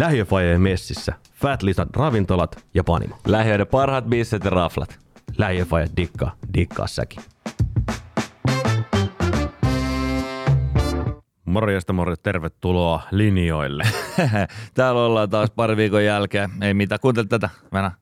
[0.00, 3.16] Lähiöfajeen messissä, Fat Lisan ravintolat ja panimo.
[3.26, 4.98] Lähiöiden parhaat bisset ja raflat.
[5.38, 7.22] Lähiöfaje dikkaa, dikkaa säkin.
[11.44, 13.84] Morjesta morjesta, tervetuloa linjoille.
[14.74, 16.50] Täällä ollaan taas pari viikon jälkeen.
[16.62, 17.48] Ei mitään, kuuntele tätä.
[17.72, 17.92] Mennä.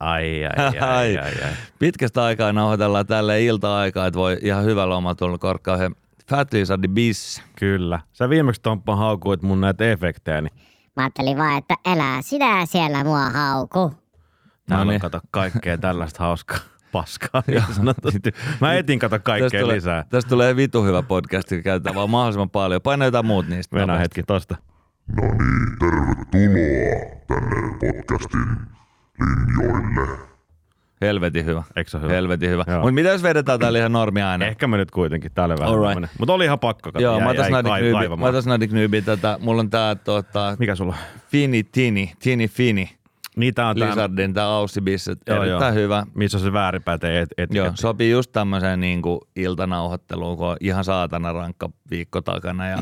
[0.00, 1.52] Ai, ai, ai, ai, ai, ai.
[1.78, 5.94] Pitkästä aikaa nauhoitellaan tälle ilta-aikaa, että voi ihan hyvällä omalla korkkaa yhden
[6.32, 7.42] Fat Lizardi bis.
[7.58, 8.00] Kyllä.
[8.12, 10.52] Sä viimeksi Tomppa haukuit mun näitä efektejä, niin
[10.96, 13.94] Mä ajattelin vaan, että elää sinä siellä mua hauku.
[14.68, 15.00] täällä on niin.
[15.00, 16.58] kato kaikkea tällaista hauskaa
[16.92, 17.42] paskaa.
[17.46, 17.62] niin.
[18.60, 20.04] Mä etin kato kaikkea tulee, lisää.
[20.10, 22.82] Tästä tulee vitu hyvä podcast, kun käytetään vaan mahdollisimman paljon.
[22.82, 23.78] Paina jotain muut niistä.
[23.78, 24.02] Nopeasti.
[24.02, 24.56] hetki tosta.
[25.16, 28.56] No niin, tervetuloa tänne podcastin
[29.20, 30.31] linjoille.
[31.02, 31.62] Helvetin hyvä.
[31.76, 32.12] Eikö se hyvä?
[32.12, 32.64] Helvetin hyvä.
[32.76, 34.46] Mutta mitä jos vedetään täällä ihan normi aina?
[34.46, 35.74] Ehkä mä nyt kuitenkin tälle vähän.
[35.74, 36.10] Tämmönen.
[36.18, 36.90] Mutta oli ihan pakko.
[36.98, 37.30] Joo, jäi, mä
[38.28, 39.38] otas mä Nadik Nyby tätä.
[39.40, 40.98] Mulla on tää tota, Mikä sulla on?
[41.28, 42.90] Fini Tini, Tini Fini.
[43.36, 45.18] Niitä on tää, Lizardin tää Aussi-bisset.
[45.26, 46.06] Joo, Erittäin hyvä.
[46.14, 47.56] missä on se väärinpäite et, etiketti.
[47.56, 52.78] Joo, sopii just tämmöiseen niin kuin iltanauhoitteluun, kun on ihan saatana rankka viikko takana ja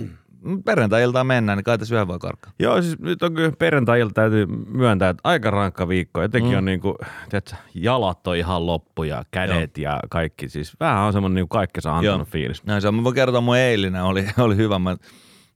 [0.65, 2.53] perjantai-iltaan mennään, niin kai tässä yhden voi karkkaa.
[2.59, 6.23] Joo, siis nyt on kyllä perjantai täytyy myöntää, että aika rankka viikko.
[6.23, 6.59] Etenkin mm.
[6.59, 6.97] on niinku,
[7.29, 9.93] tiedätkö, jalat on ihan loppu ja kädet Joo.
[9.93, 10.49] ja kaikki.
[10.49, 12.65] Siis vähän on semmoinen niinku kaikki saa antanut fiilis.
[12.65, 12.95] Näin se on.
[12.95, 14.79] Mä voin kertoa mun eilinen, oli, oli hyvä.
[14.79, 14.97] Mä,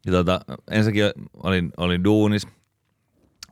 [0.07, 1.05] ja tota, ensinnäkin
[1.43, 2.49] olin, olin duunis,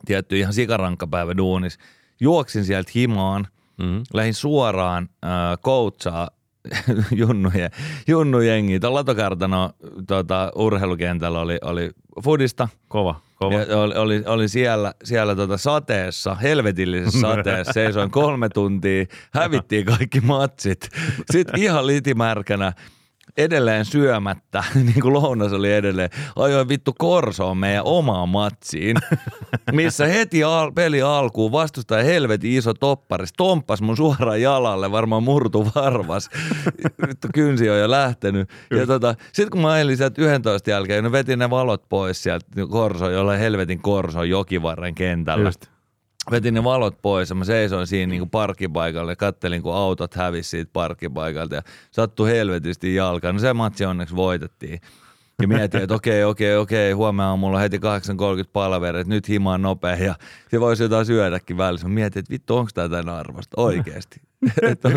[0.05, 1.77] tietty ihan sikarankka päivä duunis.
[2.19, 3.47] Juoksin sieltä himaan,
[3.77, 4.03] Mm-hmm.
[4.13, 6.29] lähdin suoraan äh, coachaa
[7.11, 7.71] junnujen,
[8.07, 8.79] junnujengiä.
[8.79, 9.69] Tuolla Latokartano
[10.07, 11.91] tota, urheilukentällä oli, oli
[12.23, 12.67] fudista.
[12.87, 13.53] Kova, kova.
[13.53, 20.21] Ja oli, oli, oli siellä, siellä tota sateessa, helvetillisessä sateessa, seisoin kolme tuntia, hävittiin kaikki
[20.21, 20.89] matsit.
[21.31, 22.73] Sitten ihan litimärkänä,
[23.37, 28.97] edelleen syömättä, niin kuin lounas oli edelleen, ajoin vittu Korsoon meidän omaan matsiin,
[29.71, 35.71] missä heti al- peli alkuun vastustaja helvetin iso topparis, tomppas mun suoraan jalalle, varmaan murtu
[35.75, 36.29] varvas.
[37.07, 38.49] Vittu kynsi on jo lähtenyt.
[38.71, 42.45] Ja tota, sitten kun mä ajelin sieltä 11 jälkeen, niin vetin ne valot pois sieltä
[42.69, 45.47] Korso, jolla helvetin Korso jokivarren kentällä.
[45.47, 45.72] Just.
[46.31, 50.49] Vetin ne valot pois ja mä seisoin siinä niinku parkkipaikalle ja kattelin, kun autot hävisi
[50.49, 51.61] siitä parkkipaikalta ja
[51.91, 53.35] sattui helvetisti jalkaan.
[53.35, 54.81] No se matsi onneksi voitettiin.
[55.43, 57.83] Ja mietin, että okei, okei, okei, huomenna aamulla heti 8.30
[58.53, 60.15] palaveri, että nyt himaan nopea ja
[60.51, 61.87] se voisi jotain syödäkin välissä.
[61.87, 64.21] Mä mietin, että vittu, onko tämä tämän arvosta oikeasti?
[64.71, 64.89] että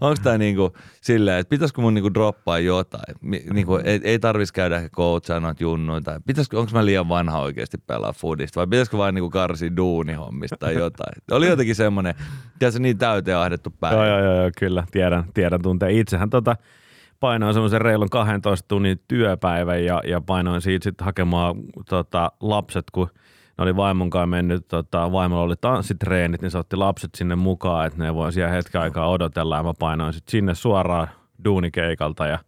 [0.00, 3.14] onko tämä, niinku silleen, että pitäisikö mun niinku droppaa jotain?
[3.52, 7.40] Niinku, ei, ei tarvitsisi käydä ehkä coachaa noita junnuja tai pitäisikö, onko mä liian vanha
[7.40, 11.22] oikeasti pelaa foodista vai pitäisikö vaan niinku karsia duunihommista tai jotain?
[11.30, 12.14] Oli jotenkin semmoinen,
[12.58, 14.06] tiedätkö, niin täyteen ahdettu päivä.
[14.06, 14.84] Joo, joo, joo, kyllä.
[14.90, 15.92] Tiedän, tiedän tunteen.
[15.92, 16.56] Itsehän tota,
[17.20, 21.56] painoin semmoisen reilun 12 tunnin työpäivän ja, ja painoin siitä sitten hakemaan
[21.88, 23.10] tota, lapset, kun
[23.58, 27.86] ne oli vaimon kanssa mennyt, tota, vaimolla oli tanssitreenit, niin se otti lapset sinne mukaan,
[27.86, 31.08] että ne voi siellä hetken aikaa odotella ja mä painoin sitten sinne suoraan
[31.44, 32.38] duunikeikalta ja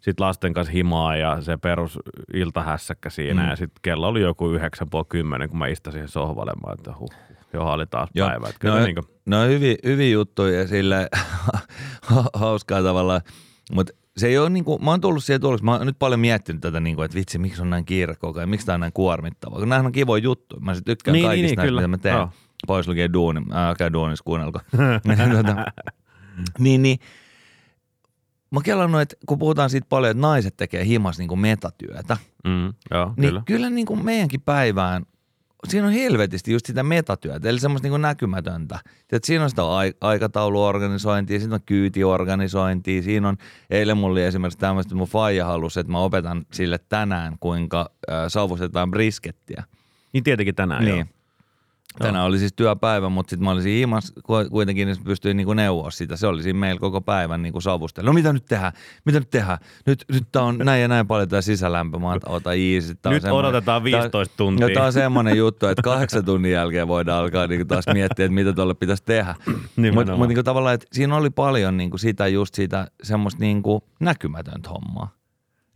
[0.00, 1.98] sitten lasten kanssa himaa ja se perus
[2.34, 3.48] iltahässäkkä siinä mm.
[3.48, 7.10] ja sitten kello oli joku 9.30, kun mä istuin siihen sohvalle, mä että huh,
[7.52, 8.28] johon oli taas Joo.
[8.28, 8.48] päivä.
[8.48, 8.96] Että no, no, niin
[9.26, 11.08] no on hyviä, hyviä juttuja ja sille
[12.34, 13.20] hauskaa tavallaan,
[13.72, 16.60] mutta se ei ole niinku, mä oon tullut siihen tuloksi, mä oon nyt paljon miettinyt
[16.60, 19.58] tätä niinku, että vitsi, miksi on näin kiire koko ajan, miksi tää on näin kuormittavaa,
[19.58, 21.80] kun nämähän on kivoja juttuja, mä sit tykkään Niin, kaikista niin, näistä, kyllä.
[21.80, 22.30] mitä mä teen, Joo.
[22.66, 24.60] pois lukee duuni, älkää duunis kuunnelko.
[25.36, 25.56] tota,
[26.58, 26.98] niin, niin,
[28.50, 33.06] mä kelannut, että kun puhutaan siitä paljon, että naiset tekee himas niinku metatyötä, mm, joo,
[33.06, 33.16] niin kyllä.
[33.16, 35.06] kyllä, kyllä niin kuin meidänkin päivään,
[35.70, 38.78] siinä on helvetisti just sitä metatyötä, eli semmoista niin kuin näkymätöntä.
[39.12, 43.36] Et siinä on sitä ai- aikatauluorganisointia, siinä on kyytiorganisointia, siinä on,
[43.70, 47.90] eilen mulla oli esimerkiksi tämmöistä, että mun faija halusi, että mä opetan sille tänään, kuinka
[48.10, 49.64] äh, savustetaan briskettiä.
[50.12, 50.96] Niin tietenkin tänään niin.
[50.96, 51.15] joo.
[51.98, 54.12] Tänään oli siis työpäivä, mutta sitten mä olisin himas
[54.50, 56.16] kuitenkin, niin pystyin niinku neuvoa sitä.
[56.16, 58.08] Se oli siinä meillä koko päivän niinku savustella.
[58.08, 58.72] No mitä nyt tehdään?
[59.04, 59.58] Mitä nyt tehdään?
[59.86, 61.98] Nyt, nyt tää on näin ja näin paljon tää sisälämpö.
[61.98, 62.94] Mä ota easy.
[62.94, 64.68] Tää Nyt odotetaan 15 tää, tuntia.
[64.68, 68.34] No tää on semmonen juttu, että kahdeksan tunnin jälkeen voidaan alkaa niinku taas miettiä, että
[68.34, 69.34] mitä tuolle pitäisi tehdä.
[69.94, 74.68] Mutta mut niinku tavallaan, että siinä oli paljon niinku sitä just sitä semmoista niinku näkymätöntä
[74.70, 75.15] hommaa.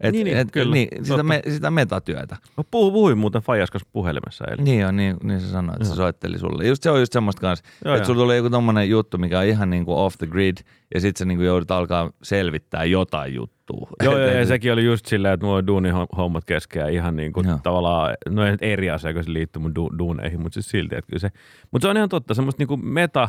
[0.00, 2.36] Et, Niin, niin, et, kyllä, niin, sitä, me, sitä metatyötä.
[2.56, 4.64] Mä puhuin, puhuin muuten Fajas kanssa puhelimessa eilen.
[4.64, 6.66] Niin on, niin, niin se sanoi, että se soitteli sulle.
[6.66, 8.06] Just se on just semmoista kanssa, Joo, että joo.
[8.06, 10.56] sulla tulee joku tommonen juttu, mikä on ihan niinku off the grid,
[10.94, 13.88] ja sit sä niinku joudut alkaa selvittää jotain juttua.
[14.04, 17.16] Joo, Et- joo, ja et- sekin oli just silleen, että mulla on duunihommat keskeä ihan
[17.16, 17.58] niin kuin Joo.
[17.62, 21.06] tavallaan, no ei eri asia, kun se liittyy mun du- duuneihin, mutta siis silti, että
[21.08, 21.30] kyllä se,
[21.70, 23.28] mutta se on ihan totta, semmoista niin kuin meta,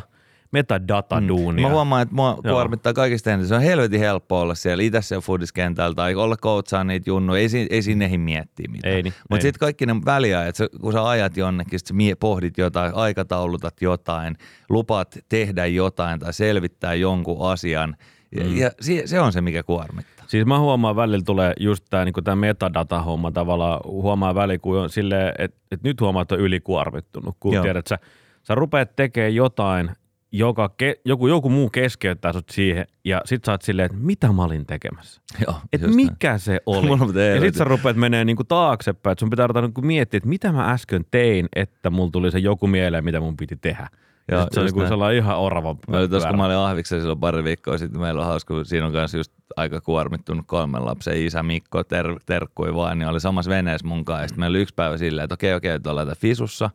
[0.52, 1.66] metadata-duunia.
[1.68, 2.54] Mä huomaan, että mua Joo.
[2.54, 3.48] kuormittaa kaikista eniten.
[3.48, 7.34] Se on helvetin helppo olla siellä siellä foodiskentällä tai olla coachaa niitä junnu.
[7.34, 8.94] Ei, ei sinne ehdi miettiä mitään.
[8.94, 12.58] Ei niin, Mutta sitten kaikki ne väliajat, sä- kun sä ajat jonnekin, sit sä pohdit
[12.58, 14.36] jotain, aikataulutat jotain,
[14.68, 17.96] lupaat tehdä jotain tai selvittää jonkun asian.
[18.36, 18.56] Ja, Mm.
[18.56, 20.24] ja se, se on se, mikä kuormittaa.
[20.28, 24.90] Siis mä huomaan välillä tulee just tämä niinku tää metadata-homma tavallaan, huomaa väliin, kun on
[24.90, 27.62] silleen, että et nyt huomaat, että on ylikuormittunut, kun Joo.
[27.62, 27.98] tiedät, että sä,
[28.42, 29.90] sä rupeat tekemään jotain,
[30.32, 34.32] joka ke, joku, joku muu keskeyttää sut siihen, ja sit sä oot silleen, että mitä
[34.32, 35.20] mä olin tekemässä?
[35.46, 36.08] Joo, Että just näin.
[36.12, 36.88] mikä se oli?
[37.34, 40.52] Ja sit sä rupeat menee niinku taaksepäin, että sun pitää ruveta niinku miettiä, että mitä
[40.52, 43.88] mä äsken tein, että mulla tuli se joku mieleen, mitä mun piti tehdä.
[44.30, 45.76] Ja sit se on just niinku sellainen ihan orava.
[45.88, 48.64] Mä olin tuossa, kun mä olin Ahviksen silloin pari viikkoa sitten, meillä on hauska, kun
[48.64, 53.20] siinä on kanssa just aika kuormittunut kolmen lapsen isä Mikko, ter, terkkui vaan, niin oli
[53.20, 54.22] samassa veneessä mun kanssa.
[54.22, 56.70] Ja sitten meillä oli yksi päivä silleen, että okei, okei, että ollaan Fisussa.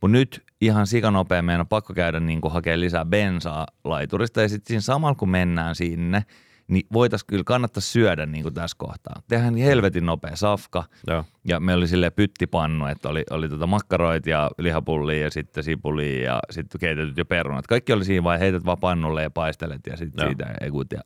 [0.00, 4.42] Mutta nyt ihan sikanopea meidän on pakko käydä niin kuin hakea lisää bensaa laiturista.
[4.42, 6.24] Ja sitten siinä samalla kun mennään sinne,
[6.68, 9.22] niin voitaisiin kyllä kannattaa syödä niin kuin tässä kohtaa.
[9.28, 10.84] Tehdään niin helvetin nopea safka.
[11.06, 11.24] Joo.
[11.44, 16.22] Ja meillä oli silleen pyttipannu, että oli, oli tota makkaroit ja lihapullia ja sitten sipulia
[16.22, 17.66] ja sitten keitetyt jo perunat.
[17.66, 21.00] Kaikki oli siinä vai heität vaan pannulle ja paistelet ja sitten siitä ekut ja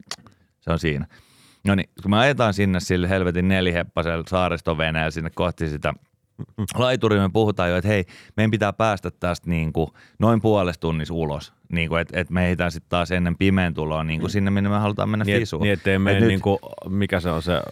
[0.61, 1.07] se on siinä.
[1.67, 5.95] No niin, kun me ajetaan sinne sille helvetin neliheppaselle saaristoveneellä sinne kohti sitä
[6.75, 8.05] laituriin, me puhutaan jo, että hei,
[8.37, 11.60] meidän pitää päästä tästä niin kuin noin puolesta tunnissa ulos.
[11.71, 14.71] Niin kuin, että, että me ehditään sitten taas ennen pimeän tuloa niin kuin sinne, minne
[14.71, 15.63] me halutaan mennä Niin, fisuun.
[15.63, 16.59] niin ettei mene Et nyt- niinku,
[16.89, 17.63] mikä se on se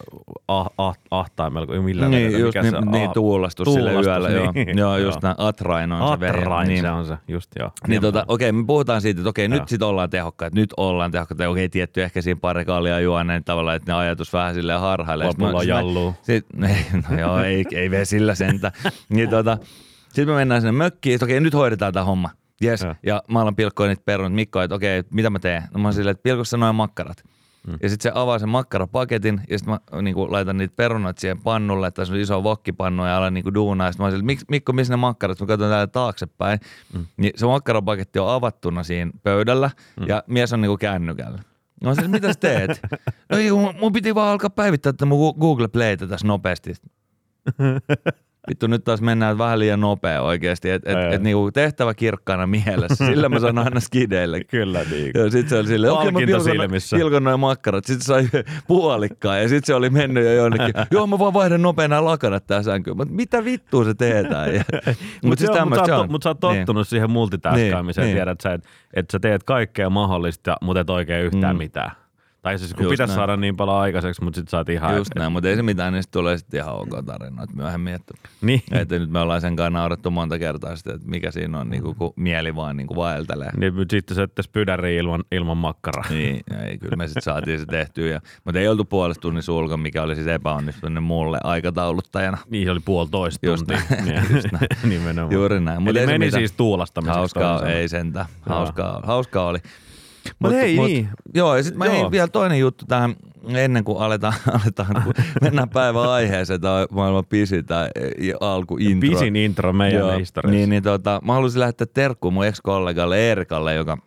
[0.47, 2.91] ah, ah, ahtaimella, millä niin, vedetään, just mikä niin, se on?
[2.91, 4.29] niin Ah, tuulastus, sille tuulastus, yöllä.
[4.29, 4.77] Joo, niin.
[4.77, 5.33] joo just Joo.
[5.33, 5.35] näin.
[5.47, 6.39] Atrain on se vehje.
[6.41, 6.81] Atrain, Niin.
[6.81, 7.71] se on se, just joo.
[7.87, 9.59] Niin tota, okei, me puhutaan siitä, että okei, Joo.
[9.59, 11.49] nyt sit ollaan tehokkaita, nyt ollaan tehokkaita.
[11.49, 15.27] Okei, tietty ehkä siinä pari kallia juoneen tavallaan, että ne ajatus vähän silleen harhailee.
[15.27, 16.15] Lopulla jalluu.
[16.21, 16.45] Sit,
[17.09, 18.71] no joo, ei, ei vesillä sentä.
[19.09, 19.57] niin tota,
[20.09, 22.29] sitten me mennään sinne mökkiin, että okei, nyt hoidetaan tämä homma.
[22.63, 22.81] Yes.
[22.81, 22.95] Joo.
[23.03, 24.33] Ja mä alan pilkkoa niitä perunat.
[24.33, 25.63] Mikko, että okei, mitä mä teen?
[25.73, 27.23] No mä oon silleen, että pilkossa noin makkarat.
[27.67, 27.77] Mm.
[27.83, 31.41] Ja sitten se avaa sen makkarapaketin ja sitten mä niin kuin, laitan niitä perunat siihen
[31.41, 33.87] pannulle, tässä on iso vokkipannu ja alan niin kuin, duunaa.
[33.87, 35.39] Ja sitten mä oon silleen, "Mik- Mikko, missä ne makkarat?
[35.39, 36.59] Mä katson täällä taaksepäin.
[36.93, 37.05] Mm.
[37.17, 40.05] Niin se makkarapaketti on avattuna siinä pöydällä mm.
[40.07, 41.39] ja mies on niin kuin kännykällä.
[41.83, 42.81] No siis, mitä sä teet?
[43.29, 46.73] No ei, mun, mun piti vaan alkaa päivittää tätä mun Google Playtä tässä nopeasti.
[48.49, 50.69] Vittu, nyt taas mennään vähän liian nopea oikeasti.
[50.69, 53.05] Et, et, et, niinku tehtävä kirkkaana mielessä.
[53.05, 54.43] Sillä mä sanon aina skideille.
[54.51, 55.11] Kyllä niin.
[55.15, 57.85] Ja sit se oli silleen, okei mä Palkinto pilkon, noin makkarat.
[57.85, 58.29] Sitten sai
[58.67, 60.73] puolikkaan ja sitten se oli mennyt jo jonnekin.
[60.91, 62.97] Joo mä vaan vaihdan nopein nämä lakanat tää sänkyyn.
[62.97, 64.49] Mutta mitä vittua se teetään?
[65.23, 66.85] Mutta siis mut sä, mut sä oot tottunut niin.
[66.85, 71.25] siihen multitaskaamiseen, Niin, niin, tiedät sä, että et sä teet kaikkea mahdollista, mutta et oikein
[71.25, 71.57] yhtään mm.
[71.57, 71.91] mitään.
[72.41, 73.15] Tai siis kun Just pitäisi näin.
[73.19, 74.95] saada niin paljon aikaiseksi, mutta sit sä oot ihan...
[74.97, 77.93] Just näin, mutta ei se mitään, niin sitten tulee sitten ihan ok tarinoita myöhemmin.
[77.93, 78.63] Että, Niin.
[78.81, 81.83] että nyt me ollaan sen kanssa naurettu monta kertaa sitten, että mikä siinä on, niin
[81.83, 83.49] kuin, kun mieli vaan niin kuin vaeltelee.
[83.57, 86.05] Niin, mutta sitten se että spydäri ilman, ilman makkaraa.
[86.09, 88.07] Niin, ei, kyllä me sitten saatiin se tehtyä.
[88.11, 92.37] Ja, mutta ei oltu puolesta tunnissa ulkona, mikä oli siis epäonnistunut mulle aikatauluttajana.
[92.49, 93.85] Niin, se oli puolitoista Just tuntia.
[93.89, 94.35] näin, Niin.
[94.35, 94.67] just näin.
[94.99, 95.33] Nimenomaan.
[95.33, 95.81] Juuri näin.
[95.81, 96.41] Mut Eli meni mitään.
[96.41, 97.17] siis tuulastamiseksi.
[97.17, 98.25] Hauskaa, ei sentään.
[98.41, 99.59] Hauskaa, hauskaa oli.
[100.39, 101.09] Mut hei, niin.
[101.33, 102.11] Joo, ja sitten mä Joo.
[102.11, 103.15] vielä toinen juttu tähän,
[103.47, 104.33] ennen kuin aletaan,
[104.63, 107.89] aletaan kun mennään päivän aiheeseen, tämä on maailman pisin tämä
[108.39, 109.09] alku intro.
[109.09, 110.57] Pisin intro meidän Joo, historiassa.
[110.57, 113.97] Niin, niin tota, mä haluaisin lähettää terkkuun mun ex-kollegalle Eerikalle, joka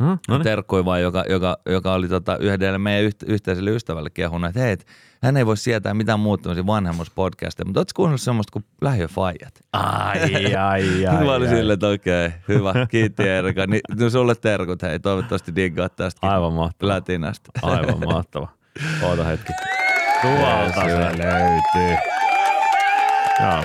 [0.00, 0.18] Hmm?
[0.28, 0.42] No niin.
[0.42, 4.72] terkkui vaan, joka, joka, joka oli tota yhdelle meidän yht, yhteiselle ystävälle kehunut, että hei,
[4.72, 4.86] et
[5.22, 9.54] hän ei voi sietää mitään muuta tämmöisiä vanhemmuspodcasteja, mutta ootko kuunnellut semmoista kuin lähiöfajat?
[9.72, 11.24] Ai, ai, ai.
[11.24, 11.56] Mä olin ai.
[11.56, 13.66] silleen, että okei, hyvä, kiitti Erika.
[13.66, 16.94] Niin, no sulle terkut, hei, toivottavasti diggaat tästä Aivan mahtavaa.
[16.94, 17.50] lätinästä.
[17.62, 18.48] Aivan mahtava.
[19.02, 19.52] Oota hetki.
[20.22, 21.96] Tuolta se löytyy.
[23.40, 23.64] Joo.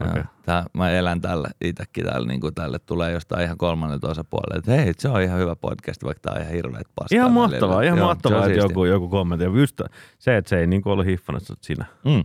[0.00, 0.35] Joo.
[0.46, 4.72] Tää, mä elän tällä itsekin täällä, niin kuin tälle tulee jostain ihan kolmannelta osapuolelle, että
[4.72, 7.16] hei, se on ihan hyvä podcast, vaikka tää on ihan hirveet paskaa.
[7.16, 9.44] Ihan mahtavaa, ihan Joo, mahtavaa, että joku, joku kommentti.
[9.44, 9.80] Just
[10.18, 11.84] se, että se ei niin ollut hiffannut sut sinä.
[12.04, 12.24] Mm,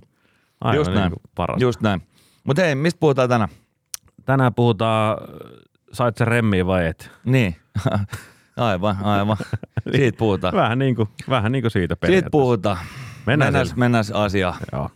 [0.61, 1.61] Aivan just näin, niin paras.
[1.61, 2.01] just näin.
[2.43, 3.49] Mutta hei, mistä puhutaan tänään?
[4.25, 5.17] Tänään puhutaan,
[5.93, 7.11] sait se remmiä vai et?
[7.25, 7.55] Niin,
[8.57, 9.37] aivan, aivan.
[9.95, 10.53] Siitä puhutaan.
[10.53, 12.31] Vähän niin kuin, vähän niin kuin siitä Siitä periaatteessa.
[12.31, 12.77] puhutaan.
[13.25, 13.79] Mennään mennään, sille.
[13.79, 14.55] mennään asiaan.
[14.71, 14.89] Joo.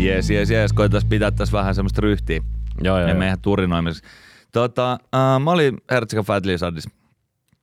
[0.00, 0.72] Jes, jes, jes.
[0.72, 2.40] Koitaisiin pitää tässä vähän semmoista ryhtiä.
[2.82, 4.10] Joo, joo, Ja meidän turinoimiseksi.
[4.52, 6.88] Tota, äh, mä olin Hertzika Fat Lizardis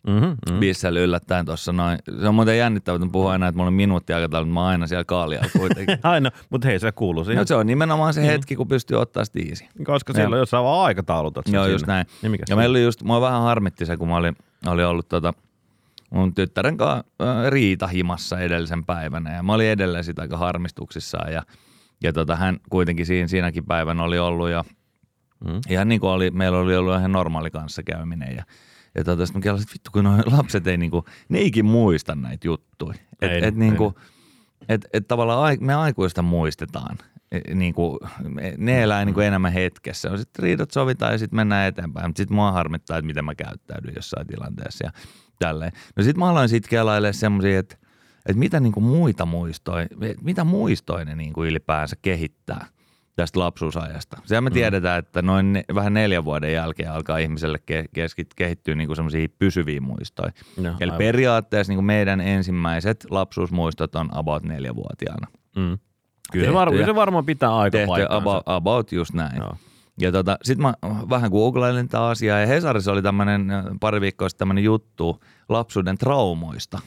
[0.07, 0.53] Mm-hmm, mm.
[0.53, 0.59] mm.
[0.59, 1.99] bissellä yllättäen tuossa noin.
[2.21, 4.59] Se on muuten jännittävää, että mä puhun aina, että mulla on minuutti aikataulu, mutta mä
[4.59, 5.99] oon aina siellä kaalialla kuitenkin.
[6.03, 7.41] Aina, mutta hei, se kuuluu siihen.
[7.41, 9.65] no, se on nimenomaan se hetki, kun pystyy ottaa easy.
[9.85, 11.73] Koska silloin, jos sä vaan aikataulutat sen Joo, sinne.
[11.73, 12.07] just näin.
[12.21, 14.35] Niin mikä Ja meillä oli just, mua vähän harmitti se, kun mä olin,
[14.67, 15.33] olin ollut tota,
[16.09, 21.43] mun tyttären kanssa äh, riitahimassa edellisen päivänä ja mä olin edelleen sitä aika harmistuksissaan ja,
[22.03, 24.63] ja tota, hän kuitenkin siinä, siinäkin päivänä oli ollut ja
[25.45, 25.59] Mm.
[25.69, 28.43] ihan niin kuin oli, meillä oli ollut ihan normaali kanssakäyminen ja
[28.95, 32.15] ja tota, sitten mä kelasin, että vittu kun nuo lapset ei niinku, ne eikin muista
[32.15, 32.93] näitä juttuja.
[33.21, 33.51] Et, Ei, et, ei.
[33.51, 33.93] niinku,
[34.69, 36.97] et, et tavallaan ai- me aikuista muistetaan.
[37.31, 37.99] E, Niinku,
[38.29, 40.17] me- ne elää niinku enemmän hetkessä.
[40.17, 42.05] Sitten riidat sovitaan ja sitten mennään eteenpäin.
[42.09, 44.91] Mutta sitten mua harmittaa, että miten mä käyttäydyn jossain tilanteessa ja
[45.39, 45.71] tälleen.
[45.95, 47.75] No sitten mä aloin sitten kelailemaan semmoisia, että,
[48.27, 49.87] että mitä niinku muita muistoja,
[50.21, 52.65] mitä muistoja ne niinku ylipäänsä kehittää
[53.15, 54.17] tästä lapsuusajasta.
[54.25, 58.75] Sehän me tiedetään, että noin ne, vähän neljän vuoden jälkeen alkaa ihmiselle ke, keskit, kehittyä
[58.75, 60.31] niinku semmoisia pysyviä muistoja.
[60.57, 60.97] Joo, Eli aivan.
[60.97, 65.27] periaatteessa niin meidän ensimmäiset lapsuusmuistot on about neljävuotiaana.
[65.55, 65.77] Mm.
[66.31, 68.15] Kyllä se, Tehty varma, se varmaan pitää aika paikkaansa.
[68.15, 69.37] about, about just näin.
[69.37, 69.55] Joo.
[69.99, 70.73] Ja tota, sitten mä
[71.09, 73.47] vähän googlailin tätä asiaa ja Hesarissa oli tämmöinen
[73.79, 76.79] pari viikkoa sitten tämmöinen juttu lapsuuden traumoista.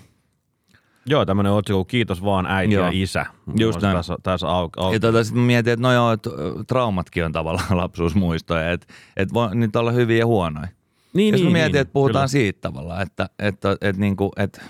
[1.11, 2.85] Joo, tämmöinen otsikko kuin Kiitos vaan äiti Joo.
[2.85, 3.27] ja isä.
[3.59, 3.97] Just näin.
[3.97, 6.31] Tässä, tässä au, au, Ja tota, sitten mietin, että no joo, että
[6.67, 8.87] traumatkin on tavallaan lapsuusmuistoja, että
[9.17, 10.69] et voi niitä olla hyviä ja huonoja.
[11.15, 12.29] niin, Ja mä mietin, niin, että puhutaan kyllä.
[12.29, 14.63] siitä tavallaan, että, että, että, niinku, että,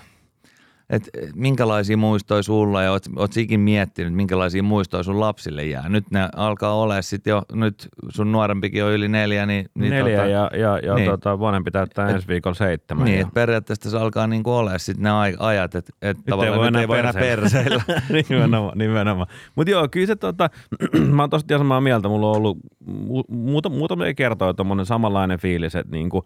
[0.91, 5.89] että minkälaisia muistoja sulla ja oot, oot ikin miettinyt, minkälaisia muistoja sun lapsille jää.
[5.89, 10.17] Nyt ne alkaa olla sitten jo, nyt sun nuorempikin on yli neljä, niin, niin, Neljä
[10.17, 11.09] tota, ja, ja, ja niin.
[11.09, 13.05] tota, vanhempi täyttää ensi viikolla seitsemän.
[13.05, 16.73] niin, että periaatteessa se alkaa niinku olla sitten ne ajat, että, että tavallaan voi nyt
[16.73, 17.83] enää ei voi enää perseillä.
[18.29, 19.27] nimenomaan, nimenomaan.
[19.55, 20.49] Mutta joo, kyllä se tota,
[21.15, 22.07] mä oon tosta ihan samaa mieltä.
[22.07, 22.57] Mulla on ollut
[22.89, 26.23] mu- muuta, muutamia kertoja tommonen samanlainen fiilis, että niinku,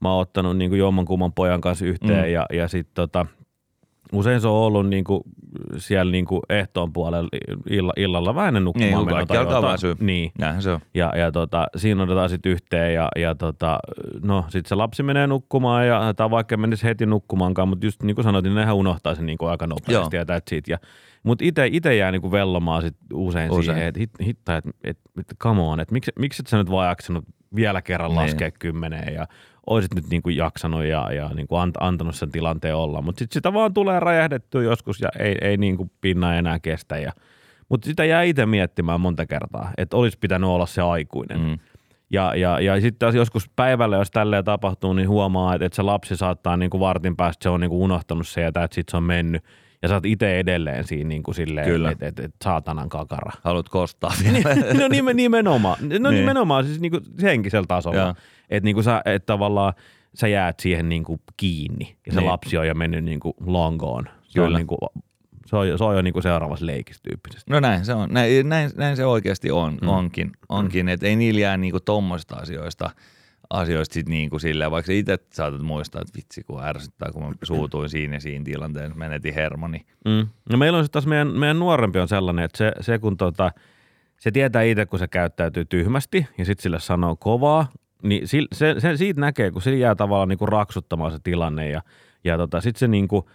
[0.00, 2.30] mä oon ottanut niinku jommankumman pojan kanssa yhteen Mm.
[2.32, 3.26] ja, ja sit tota,
[4.12, 5.22] usein se on ollut niinku
[5.76, 7.28] siellä niinku ehtoon puolella
[7.70, 9.96] illa, illalla vähän ennen nukkumaan Niin, menoa kaikki tai alkaa väsyä.
[10.00, 10.32] Niin.
[10.38, 10.80] Näinhän se on.
[10.94, 13.78] Ja, ja tota, siinä otetaan sitten yhteen ja, ja tota,
[14.22, 18.14] no sitten se lapsi menee nukkumaan ja tai vaikka menisi heti nukkumaankaan, mutta just niin
[18.14, 20.24] kuin sanoit, niin nehän unohtaa sen niin kuin aika nopeasti Joo.
[20.28, 20.68] ja it.
[20.68, 20.78] Ja,
[21.22, 23.64] mutta itse jää niin kuin vellomaan sit usein, Usein.
[23.64, 26.70] siihen, että hit, hitta, että et, et, come on, että miksi, miksi et sä nyt
[26.70, 27.24] vaan jaksanut
[27.56, 28.16] vielä kerran Niin.
[28.20, 29.26] laskea kymmeneen ja
[29.66, 33.02] oisit nyt niin kuin jaksanut ja, ja niin kuin ant, antanut sen tilanteen olla.
[33.02, 36.98] Mutta sitten sitä vaan tulee räjähdettyä joskus ja ei, ei niin kuin pinna enää kestä.
[36.98, 37.12] Ja,
[37.68, 41.40] mutta sitä jää itse miettimään monta kertaa, että olisi pitänyt olla se aikuinen.
[41.40, 41.58] Mm.
[42.10, 45.82] Ja, ja, ja sitten taas joskus päivällä, jos tälleen tapahtuu, niin huomaa, että, että se
[45.82, 48.90] lapsi saattaa niin kuin vartin päästä, se on niin kuin unohtanut se ja että sitten
[48.90, 49.44] se on mennyt.
[49.86, 53.32] Ja sä oot itse edelleen siinä niin kuin silleen, että, että, että saatanan kakara.
[53.42, 54.54] Haluat kostaa vielä.
[54.80, 55.76] no nimen, nimenomaan.
[55.80, 56.20] No Niin.
[56.20, 58.14] nimenomaan siis niin kuin henkisellä tasolla.
[58.50, 59.72] Että niin kuin sä, että tavallaan
[60.14, 62.28] sä jäät siihen niin kuin kiinni ja se Niin.
[62.28, 64.10] lapsi on jo mennyt niin kuin long gone.
[64.22, 64.58] Se on, Kyllä.
[64.58, 64.78] niin kuin,
[65.46, 67.50] se on, se on jo niin kuin seuraavassa leikissä tyyppisesti.
[67.50, 68.08] No näin se on.
[68.12, 69.88] Näin, näin, näin se oikeasti on, Mm.
[69.88, 70.30] onkin.
[70.48, 70.88] onkin.
[70.88, 72.90] Että ei niillä jää niinku tuommoista asioista,
[73.50, 77.88] asioista sit niinku silleen, vaikka itse saatat muistaa, että vitsi kun ärsyttää, kun mä suutuin
[77.88, 79.86] siinä ja siinä tilanteessa, menetin hermoni.
[80.04, 80.28] Mm.
[80.50, 83.50] No meillä on sitten taas meidän, meidän nuorempi on sellainen, että se, se kun tota,
[84.20, 87.68] se tietää itse, kun se käyttäytyy tyhmästi ja sitten sille sanoo kovaa,
[88.02, 91.82] niin sil- se, se, siitä näkee, kun se jää tavallaan niinku raksuttamaan se tilanne ja,
[92.24, 93.28] ja tota, sitten se niinku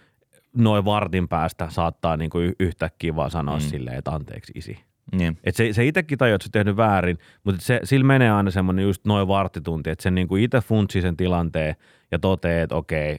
[0.56, 3.56] noin vartin päästä saattaa niinku y- yhtäkkiä vaan sanoa.
[3.56, 3.60] Mm.
[3.60, 4.78] silleen, että anteeksi isi.
[5.12, 5.38] Niin.
[5.44, 8.50] Et se, se itsekin tajuaa, että se on tehnyt väärin, mutta se, sillä menee aina
[8.50, 11.74] semmoinen just noin varttitunti, että se niinku itse funtsii sen tilanteen
[12.10, 13.18] ja toteaa, että okei,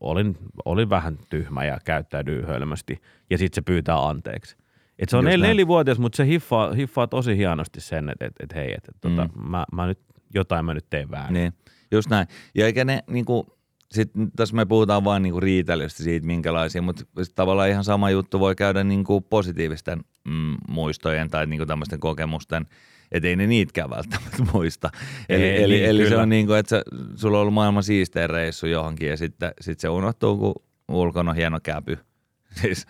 [0.00, 4.56] olin, olin vähän tyhmä ja käyttäydyy hölmösti ja sitten se pyytää anteeksi.
[4.98, 8.54] Et se on nel, nelivuotias, mutta se hiffaa, hiffaa tosi hienosti sen, että et, et
[8.54, 9.50] hei, että et, tota, Mm.
[9.50, 9.98] mä, mä nyt
[10.34, 11.34] jotain mä nyt teen väärin.
[11.34, 11.52] Niin,
[11.90, 12.26] just näin.
[12.54, 13.58] Ja eikä ne niinku,
[13.94, 18.54] sit tässä me puhutaan vain niinku riitelystä siitä, minkälaisia, mutta tavallaan ihan sama juttu voi
[18.54, 22.66] käydä niinku positiivisten mm, muistojen tai niinku tämmöisten kokemusten,
[23.12, 24.90] että ei ne niitkään välttämättä muista.
[25.28, 26.82] Eli, Ei, eli, niin, eli se on niin kuin, että sä,
[27.14, 30.54] sulla on ollut maailman siistein reissu johonkin ja sitten sit se unohtuu, kun
[30.88, 31.98] ulkona on hieno käpy.
[32.62, 32.86] Siis,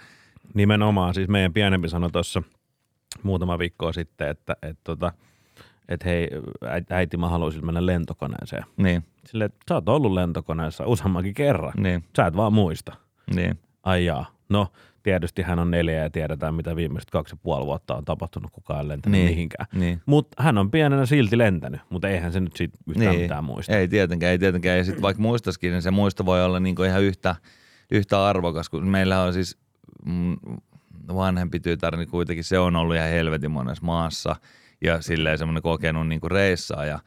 [0.54, 2.42] Nimenomaan, siis meidän pienempi sanoi tuossa
[3.23, 5.12] muutama viikkoa sitten, että et, tota,
[5.88, 6.29] et hei,
[6.64, 8.64] äi- äiti, mä haluaisin mennä lentokoneeseen.
[8.76, 11.73] niin, Silleen, että sä oot ollut lentokoneessa useammankin kerran.
[11.76, 12.93] niin, Sä et vaan muista.
[13.35, 13.59] niin.
[13.83, 14.26] Ai jaa.
[14.49, 14.67] No,
[15.03, 18.81] tietysti hän on neljä ja tiedetään, mitä viimeiset kaksi ja puoli vuotta on tapahtunut, kukaan
[18.81, 19.31] ei lentänyt Niin.
[19.31, 19.67] mihinkään.
[19.75, 20.03] Niin.
[20.07, 23.21] Mutta hän on pienenä silti lentänyt, mutta eihän se nyt siitä yhtään Niin.
[23.23, 23.73] mitään muista.
[23.76, 24.79] Ei tietenkään, ei tietenkään.
[24.79, 27.37] Ja sitten vaikka muistaskin, niin se muisto voi olla niinku ihan yhtä,
[27.91, 29.59] yhtä arvokas, kun meillä on siis
[30.05, 30.37] mm,
[31.14, 34.37] vanhempi tytär, niin kuitenkin se on ollut ihan helvetin monessa maassa
[34.81, 36.99] ja silleen semmoinen kokenut niinku reissaa ja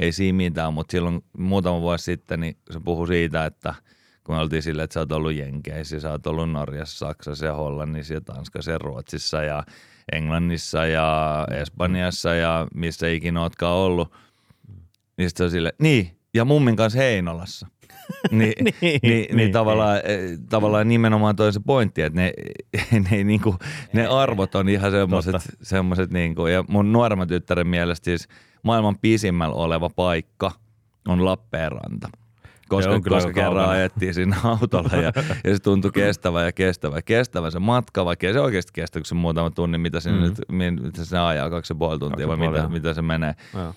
[0.00, 3.74] ei siinä mitään, mutta silloin muutama vuosi sitten niin se puhui siitä, että
[4.24, 7.54] kun me oltiin silleen, että sä oot ollut Jenkeissä, sä oot ollut Norjassa, Saksassa ja
[7.54, 9.64] Hollannissa ja Tanskassa ja Ruotsissa ja
[10.12, 14.12] Englannissa ja Espanjassa ja missä ikinä ootkaan ollut.
[15.16, 17.66] Niin sitten se on silleen, niin, ja mummin kanssa Heinolassa.
[18.30, 22.32] Niin, niin, Niin, niin, niin, niin, tavallaan, eh, tavallaan nimenomaan toi se pointti, että ne,
[23.10, 23.56] ne, niinku,
[23.92, 28.28] ne arvot on ihan semmoiset, semmoiset niinku, ja mun nuoremman tyttären mielestä siis
[28.62, 30.52] maailman pisimmällä oleva paikka
[31.08, 32.08] on Lappeenranta.
[32.68, 35.12] Koska, on koska kerran ajettiin sinne autolla ja,
[35.44, 37.02] ja se tuntui kestävä ja kestävä.
[37.02, 40.20] Kestävä se matka, vaikka se oikeasti kestä, kun se muutama tunnin, mitä se, mm.
[40.20, 42.94] nyt, mi- mitä se ajaa, kaksi ja puoli tuntia Kaksi vai ja puoli, mitä, mitä
[42.94, 43.74] se menee Joo.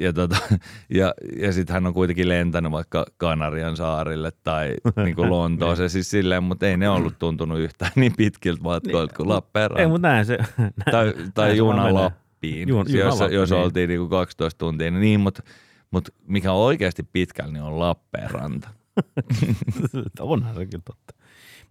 [0.00, 0.36] Ja, tota,
[0.98, 6.10] ja, ja sitten hän on kuitenkin lentänyt vaikka Kanarian saarille tai niin kuin Lontooseen, siis
[6.10, 9.88] silleen, mutta ei ne ollut tuntunut yhtään niin pitkiltä matkoilta kuin Ei, Lappeenranta.
[9.88, 10.38] mutta näin se,
[10.90, 12.02] Tai, näin tai se juna vaan menee.
[12.02, 13.60] Lappiin, Jun- juna jos, Lappiin, jos niin.
[13.62, 14.90] oltiin niin kuin 12 tuntia.
[14.90, 15.42] Niin, mutta,
[15.90, 18.68] mutta mikä on oikeasti pitkällä, niin on Lappeenranta.
[20.20, 21.14] Onhan se kyllä totta.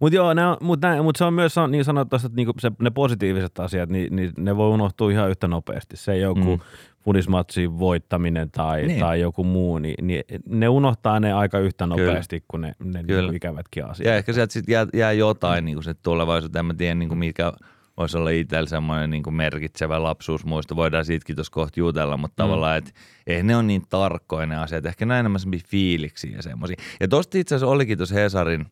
[0.00, 2.90] Mutta joo, on, mut näin, mut se on myös niin sanottavasti, että niinku se, ne
[2.90, 5.96] positiiviset asiat, niin, niin ne voi unohtua ihan yhtä nopeasti.
[5.96, 6.62] Se joku Mm.
[7.04, 8.88] Fudismatsin voittaminen tai, Niin.
[8.88, 9.00] niin.
[9.00, 13.20] tai joku muu, niin, niin ne unohtaa ne aika yhtä nopeasti kuin ne, ne Kyllä.
[13.20, 14.06] niinku ikävätkin asiat.
[14.06, 16.60] Ja ehkä sieltä sitten jää, jää jotain niin kuin se tulevaisuuteen.
[16.60, 17.52] En mä tiedä, niin kuin mikä
[17.96, 20.76] voisi olla itsellä semmoinen niin kuin merkitsevä lapsuusmuisto.
[20.76, 22.46] Voidaan siitäkin tuossa kohta jutella, mutta mm.
[22.46, 22.90] tavallaan, että
[23.26, 24.86] ei ne on niin tarkkoja ne asiat.
[24.86, 26.76] Ehkä ne on enemmän semmoisia fiiliksiä ja semmoisia.
[27.00, 28.66] Ja tosta itse asiassa olikin tuossa Hesarin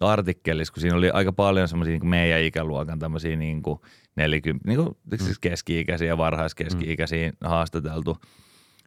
[0.00, 3.80] artikkelissa, kun siinä oli aika paljon semmoisia niin meidän ikäluokan tämmöisiä niin kuin
[4.16, 8.16] 40, niin kuin, siis keski-ikäisiä ja varhaiskeski-ikäisiä haastateltu.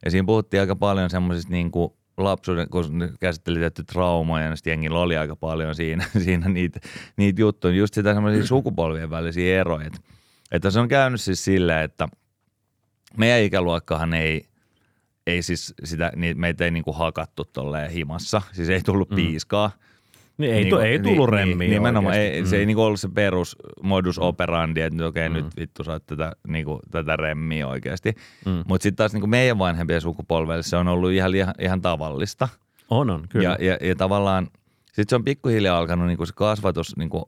[0.06, 4.72] Ja siinä puhuttiin aika paljon semmoisista niin kuin lapsuuden, kun käsitteli tietty traumoja, ja sitten
[4.72, 6.80] jengillä oli aika paljon siinä, siinä niitä,
[7.18, 7.74] niitä juttuja.
[7.76, 9.90] Just sitä semmoisia sukupolvien välisiä eroja.
[10.52, 12.08] Että, se on käynyt siis silleen, että
[13.18, 14.46] meidän ikäluokkahan ei,
[15.28, 18.42] ei siis sitä, meitä ei niinku hakattu tolleen himassa.
[18.52, 19.16] Siis ei tullut mm.
[19.16, 19.72] piiskaa.
[20.38, 22.50] Niin ei, Niinku- tu, ei tullut remmiä niin, Nimenomaan, ei, oikeasti.
[22.50, 25.46] se ei niinku ollut se perus modus operandi, että okei, okay, Mm.
[25.46, 28.14] nyt vittu saat tätä, niinku, tätä remmiä oikeasti.
[28.46, 28.64] Mm.
[28.68, 32.48] Mutta sitten taas niinku meidän vanhempien sukupolvelle se on ollut ihan, ihan, ihan tavallista.
[32.90, 33.44] On, on, kyllä.
[33.44, 34.48] Ja, ja, ja tavallaan
[34.86, 37.28] sitten se on pikkuhiljaa alkanut niinku se kasvatus niinku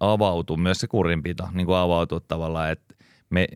[0.00, 2.94] avautua, myös se kurinpito niinku avautua tavallaan, että
[3.30, 3.46] me,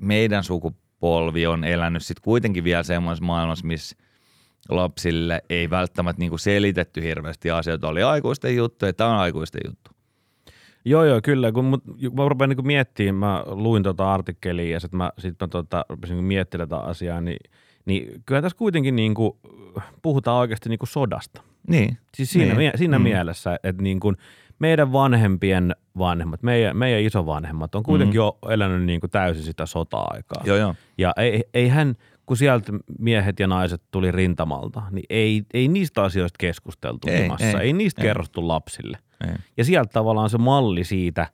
[0.00, 3.96] meidän sukupolvi on elänyt sitten kuitenkin vielä semmoisessa maailmassa, missä
[4.68, 7.88] lapsille ei välttämättä niinku selitetty hirveästi asioita.
[7.88, 9.90] Oli aikuisten juttu, ja tämä on aikuisten juttu.
[10.84, 11.52] Joo, joo, kyllä.
[11.52, 11.84] Kun mut,
[12.16, 16.16] mä rupean niin miettimään, mä luin tota artikkelia ja sitten mä, sit mä tota, rupesin
[16.16, 17.38] niin miettimään tätä asiaa, niin,
[17.84, 19.32] niin kyllä tässä kuitenkin niin kuin,
[20.02, 21.42] puhutaan oikeasti niin kuin sodasta.
[21.68, 21.98] Niin.
[22.14, 22.58] Siis siinä, Niin.
[22.58, 22.72] niin.
[22.76, 23.02] siinä Mm.
[23.02, 24.16] mielessä, että niin kuin
[24.58, 28.24] meidän vanhempien vanhemmat, meidän, meidän isovanhemmat on kuitenkin mm.
[28.24, 30.42] jo elänyt niin kuin täysin sitä sota-aikaa.
[30.44, 30.74] Joo, joo.
[30.98, 31.94] Ja ei, ei hän,
[32.26, 37.56] kun sieltä miehet ja naiset tuli rintamalta, niin ei, ei niistä asioista keskusteltu Ei, ei,
[37.60, 38.08] Ei, niistä ei.
[38.08, 38.98] kerrottu lapsille.
[39.28, 39.34] Ei.
[39.56, 41.26] Ja sieltä tavallaan se malli siitä,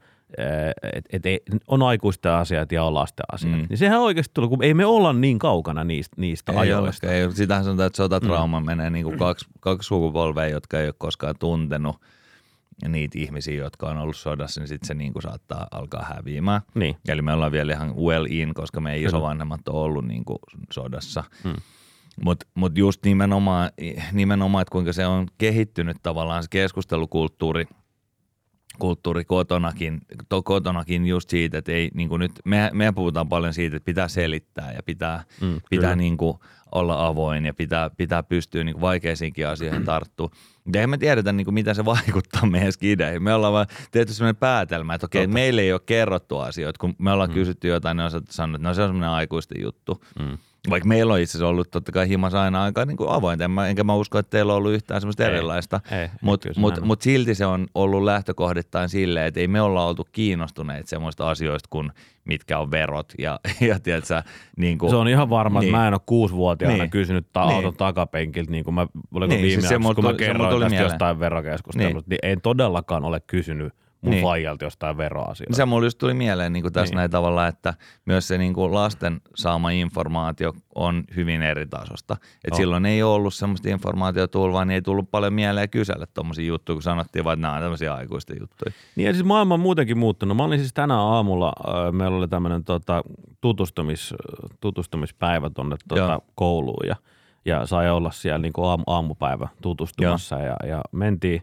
[1.12, 3.52] että et on aikuisten asiat ja on lasten asiat.
[3.52, 3.58] Mm.
[3.60, 3.66] Mm.
[3.68, 7.06] Niin sehän oikeasti tuli, kun ei me olla niin kaukana niistä, niistä Ei ajoista.
[7.06, 8.66] ole, ei, sitähän sanotaan, että sotatrauma mm.
[8.66, 11.96] menee niin kuin kaksi, kaksi sukupolvea, jotka ei ole koskaan tuntenut
[12.88, 16.60] niitä ihmisiä, jotka on ollut sodassa, niin sitten se niin kuin saattaa alkaa häviämään.
[16.74, 16.96] Niin.
[17.08, 19.08] Eli me ollaan vielä ihan well in, koska meidän Kyllä.
[19.08, 20.38] isovanhemmat on ollut niin kuin
[20.72, 21.24] sodassa.
[21.44, 21.54] Mm.
[22.22, 23.70] Mutta mut just nimenomaan,
[24.12, 27.66] nimenomaan, että kuinka se on kehittynyt tavallaan se keskustelukulttuuri
[28.78, 33.54] kulttuuri kotonakin, to, kotonakin just siitä, että ei niin kuin nyt, me, me puhutaan paljon
[33.54, 35.96] siitä, että pitää selittää ja pitää, Mm, pitää kyllä.
[35.96, 36.38] niin kuin
[36.72, 40.30] olla avoin ja pitää, pitää pystyä niin kuin vaikeisiinkin asioihin tarttua.
[40.72, 43.22] Ja eihän me tiedetä, niin kuin mitä se vaikuttaa meidän skideihin.
[43.22, 45.34] Me ollaan vaan tehty sellainen päätelmä, että okei, Totta.
[45.34, 46.78] meille ei ole kerrottu asioita.
[46.78, 47.34] Kun me ollaan mm.
[47.34, 50.04] kysytty jotain, niin on sanonut, että no se on semmoinen aikuisten juttu.
[50.18, 50.38] Mm.
[50.70, 53.50] Vaikka meillä on itse asiassa ollut totta kai himas aina aika niin kuin avointa, en
[53.50, 55.28] mä, enkä mä usko, että teillä on ollut yhtään semmoista Ei.
[55.28, 55.80] erilaista.
[56.20, 60.88] Mutta mut, mut silti se on ollut lähtökohdittain silleen, että ei me olla oltu kiinnostuneet
[60.88, 61.92] semmoista asioista kuin
[62.24, 64.22] mitkä on verot ja, ja tiedätkö,
[64.56, 65.68] niin kuin, Se on ihan varma, Niin.
[65.68, 66.90] että mä en ole kuusivuotiaana Niin.
[66.90, 67.54] kysynyt ta- Niin.
[67.56, 70.90] auton takapenkiltä, niin kuin mä, oliko Niin, viime siis mulla kun mä kerroin tästä mieleen.
[70.90, 72.18] jostain verokeskustelusta, niin.
[72.22, 74.22] niin en todellakaan ole kysynyt mun Niin.
[74.22, 75.56] faijalta jostain veroasioista.
[75.56, 76.96] Se mulla just tuli mieleen niin kuin tässä Niin.
[76.96, 82.16] näin tavalla, että myös se niin kuin lasten saama informaatio on hyvin eri tasosta.
[82.44, 82.56] Et On.
[82.56, 86.74] silloin ei ollut semmoista informaatiota tullut, vaan niin ei tullut paljon mieleen kysellä tuommoisia juttuja,
[86.74, 88.72] kun sanottiin vaan, että nämä on tämmöisiä aikuisten juttuja.
[88.96, 90.36] Niin ja siis maailma on muutenkin muuttunut.
[90.36, 93.02] Mä olin siis tänään aamulla, äh, meillä oli tämmöinen tota,
[93.40, 94.14] tutustumis,
[94.60, 96.96] tutustumispäivä tuonne tota, kouluun ja,
[97.44, 101.42] ja sai olla siellä niin aamu, aamupäivä tutustumassa ja, ja mentiin,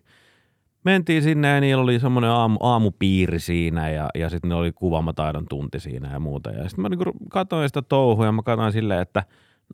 [0.85, 5.45] mentiin sinne ja niillä oli semmoinen aamu, aamupiiri siinä ja, ja sitten ne oli kuvaamataidon
[5.49, 6.49] tunti siinä ja muuta.
[6.49, 9.23] Ja sitten mä niinku katsoin sitä touhua ja mä katsoin silleen, että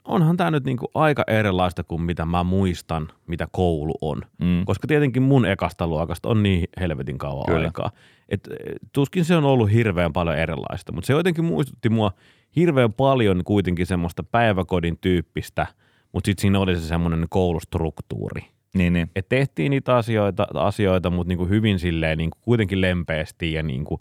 [0.05, 4.21] onhan tämä nyt niinku aika erilaista kuin mitä mä muistan, mitä koulu on.
[4.41, 4.65] Mm.
[4.65, 7.67] Koska tietenkin mun ekasta luokasta on niin helvetin kauan Kyllä.
[7.67, 7.91] Aikaa.
[8.29, 12.11] Et, eh, tuskin se on ollut hirveän paljon erilaista, mutta se jotenkin muistutti mua
[12.55, 15.67] hirveän paljon kuitenkin semmoista päiväkodin tyyppistä,
[16.11, 18.41] mutta sitten siinä oli se semmoinen koulustruktuuri.
[18.73, 19.11] Niin, niin.
[19.15, 23.97] Et tehtiin niitä asioita, asioita mutta niinku hyvin silleen niinku kuitenkin lempeästi ja niinku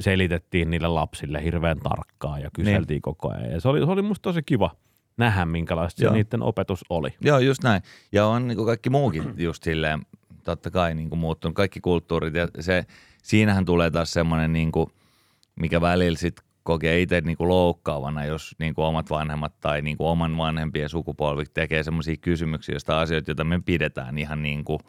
[0.00, 3.02] selitettiin niille lapsille hirveän tarkkaan ja kyseltiin niin.
[3.02, 3.50] koko ajan.
[3.50, 4.70] Ja se oli, se oli musta tosi kiva
[5.16, 6.12] nähdä, minkälaista Joo.
[6.12, 7.08] se niiden opetus oli.
[7.20, 7.82] Joo, just näin.
[8.12, 10.06] Ja on niin kuin kaikki muukin just silleen,
[10.44, 12.84] totta kai niin kuin muuttunut, kaikki kulttuurit ja se,
[13.22, 14.90] siinähän tulee taas semmoinen, niin kuin,
[15.60, 19.96] mikä välillä sit kokee itse niin kuin loukkaavana, jos niin kuin omat vanhemmat tai niin
[19.96, 24.80] kuin oman vanhempien sukupolvi tekee semmoisia kysymyksiä, joista asioita, joita me pidetään ihan niin kuin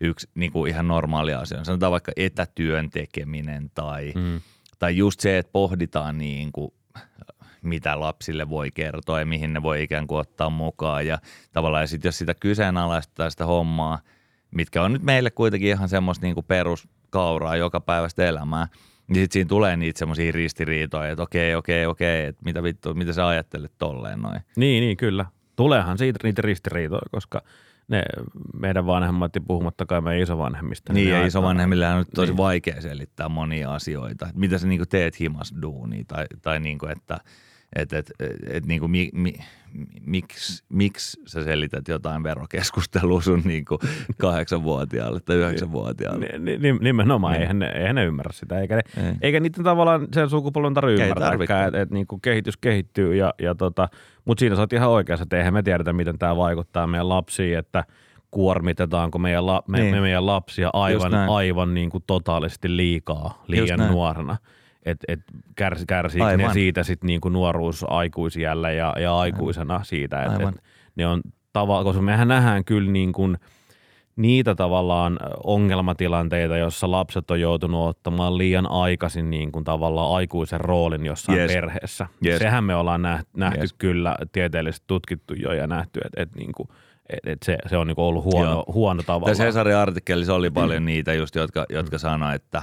[0.00, 1.64] yksi niin kuin ihan normaalia asioita.
[1.64, 4.40] Sanotaan vaikka etätyön tekeminen tai, mm.
[4.78, 6.72] tai just se, että pohditaan niin kuin
[7.62, 11.06] mitä lapsille voi kertoa ja mihin ne voi ikään kuin ottaa mukaan.
[11.06, 11.18] Ja
[11.52, 13.98] tavallaan ja sit jos sitä kyseenalaistaa sitä hommaa,
[14.50, 18.68] mitkä on nyt meille kuitenkin ihan semmoista niin kuin peruskauraa joka päivästä elämää,
[19.08, 23.12] niin sitten siinä tulee niitä semmoisia ristiriitoja, että okei, okei, okei, että mitä vittu, mitä
[23.12, 24.40] sä ajattelet tolleen noin.
[24.56, 25.26] Niin, niin kyllä.
[25.56, 27.42] Tuleehan siitä niitä ristiriitoja, koska
[27.88, 28.02] ne
[28.60, 30.92] meidän vanhemmat ja puhumattakaan meidän isovanhemmista.
[30.92, 32.36] Niin, ne ja isovanhemmille on nyt tosi Niin.
[32.36, 34.28] vaikea selittää monia asioita.
[34.34, 37.18] Mitä sä niinku teet himas duunia tai, tai niinku, että
[37.74, 39.34] et, et, et, et, niinku, mi, mi,
[40.06, 43.78] miksi, miksi sä selität jotain verokeskustelua sun niinku
[44.18, 46.26] kahdeksanvuotiaalle tai yhdeksänvuotiaalle.
[46.38, 47.40] Ni- ni- ni- nimenomaan, Niin.
[47.42, 49.14] eihän, ne, eihän ne ymmärrä sitä, eikä, ne, Ei.
[49.22, 51.64] eikä niiden tavallaan sen sukupolven tarvitse tarvitse.
[51.64, 53.88] että et, niinku kehitys kehittyy, ja, ja tota,
[54.24, 57.58] mutta siinä sä oot ihan oikeassa, että eihän me tiedetä, miten tämä vaikuttaa meidän lapsiin,
[57.58, 57.84] että
[58.30, 59.94] kuormitetaanko meidän, la, me, Niin.
[59.94, 63.92] me meidän lapsia aivan, aivan niin kuin totaalisesti liikaa, liian näin.
[64.84, 64.92] Nuorena.
[64.92, 65.20] Et, et
[65.56, 66.52] kärs, kärsiikö ne Aivan.
[66.54, 70.54] siitä sitten niinku nuoruus aikuisiällä ja, ja aikuisena siitä, että Aivan.
[70.54, 70.62] et
[70.96, 73.38] ne on tava, koska mehän nähdään kyllä niin kuin
[74.16, 81.06] niitä tavallaan ongelmatilanteita, jossa lapset on joutunut ottamaan liian aikaisin niin kuin tavallaan aikuisen roolin
[81.06, 81.52] jossain Yes.
[81.52, 82.06] perheessä.
[82.26, 82.38] Yes.
[82.38, 83.72] Sehän me ollaan nähty, nähty Yes.
[83.72, 86.68] kyllä tieteellisesti tutkittu jo ja nähty, että et, niin kuin,
[87.26, 88.64] et, se, se on niin kuin ollut huono, Joo.
[88.72, 89.30] huono tavallaan.
[89.30, 92.62] Tässä Hesarin artikkelissa oli paljon niitä just, jotka, jotka sanoi, että,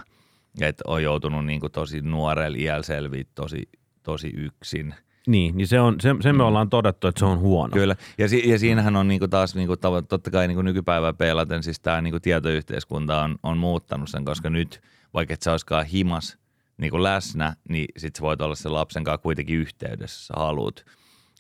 [0.62, 3.70] että on joutunut niinku tosi nuorella iällä selviä tosi,
[4.04, 4.96] tosi yksin.
[5.28, 7.72] Niin, niin se on, se, se me ollaan todettu, että se on huono.
[7.74, 11.80] Kyllä, ja, si- ja siinähän on niinku taas niinku totta kai niinku nykypäivää peilaten, siis
[11.80, 14.82] tämä niinku tietoyhteiskunta on, on muuttanut sen, koska nyt
[15.14, 16.38] vaikka et sä olisikaan himas
[16.78, 20.86] niinku läsnä, niin sit sä voit olla sen lapsen kanssa kuitenkin yhteydessä, jos sä haluut.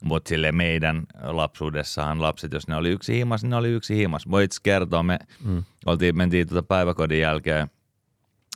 [0.04, 4.30] Mutta sille meidän lapsuudessahan lapset, jos ne oli yksi himas, niin ne oli yksi himas.
[4.32, 5.64] Voit kertoa, me mm.
[5.86, 7.68] oltiin, mentiin tuota päiväkodin jälkeen,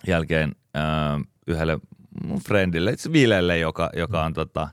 [0.08, 1.80] jälkeen äh, yhdelle
[2.24, 4.68] mun friendille, itse Vilelle, joka, joka on tota,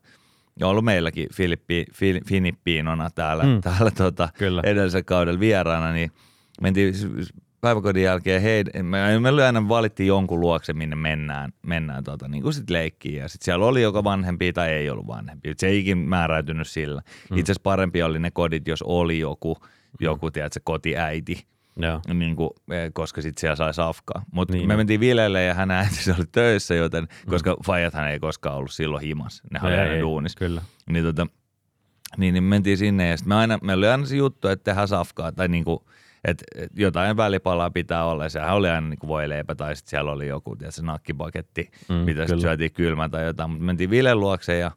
[0.60, 3.50] ja ollut meilläkin Filippi, Fil, Finippiinona täällä, Mm.
[3.50, 3.60] mm.
[3.60, 4.62] täällä tota, Kyllä.
[4.64, 6.10] edellisellä kaudella vieraana, niin
[6.60, 6.94] mentiin
[7.60, 12.54] päiväkodin jälkeen, hei, me, me aina valittiin jonkun luokse, minne mennään, mennään tota, niin kuin
[12.54, 13.14] sit leikkiin.
[13.16, 15.54] Ja sit siellä oli joko vanhempi tai ei ollut vanhempi.
[15.56, 17.02] Se ei ikin määräytynyt sillä.
[17.30, 17.38] Mm.
[17.38, 19.56] Itse asiassa parempi oli ne kodit, jos oli joku,
[20.00, 22.00] joku tiedätkö, kotiäiti, Joo.
[22.14, 24.22] niin kuin, eh, koska sitten siellä sai safkaa.
[24.32, 28.20] Mutta Niin niin me mentiin Vilelle ja hän äitinsä oli töissä, joten, koska Fajathan ei
[28.20, 29.42] koskaan ollut silloin himas.
[29.50, 30.38] Ne oli aina ei, duunissa.
[30.38, 30.62] Kyllä.
[30.90, 31.26] Niin, tota,
[32.16, 34.88] niin, niin mentiin sinne ja sit me aina, meillä oli aina se juttu, että tehdään
[34.88, 35.88] safkaa tai niinku,
[36.24, 38.28] että et jotain välipalaa pitää olla.
[38.28, 42.20] Sehän oli aina niinku voileipä tai sitten siellä oli joku tiedätkö, nakkipaketti, Mm, mm, mitä
[42.20, 43.50] sitten syötiin kylmä tai jotain.
[43.50, 44.70] Mutta mentiin Vilen luokse ja,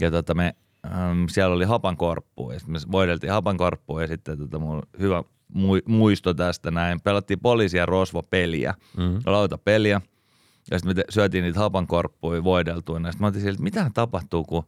[0.00, 0.54] ja tota me,
[0.86, 5.24] äm, siellä oli hapankorppua ja sitten me voideltiin hapankorppua ja sitten tota, mulla hyvä
[5.86, 7.00] muisto tästä näin.
[7.00, 9.20] Pelattiin poliisia rosvo-peliä, Mm.
[9.26, 10.00] lautapeliä.
[10.70, 13.12] Ja sitten me syötiin niitä hapankorppuja voideltuina.
[13.12, 14.62] Sitten mä otin siltä, että mitä tapahtuu, kun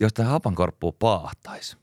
[0.00, 1.76] jos tämä hapankorppua paahtaisi.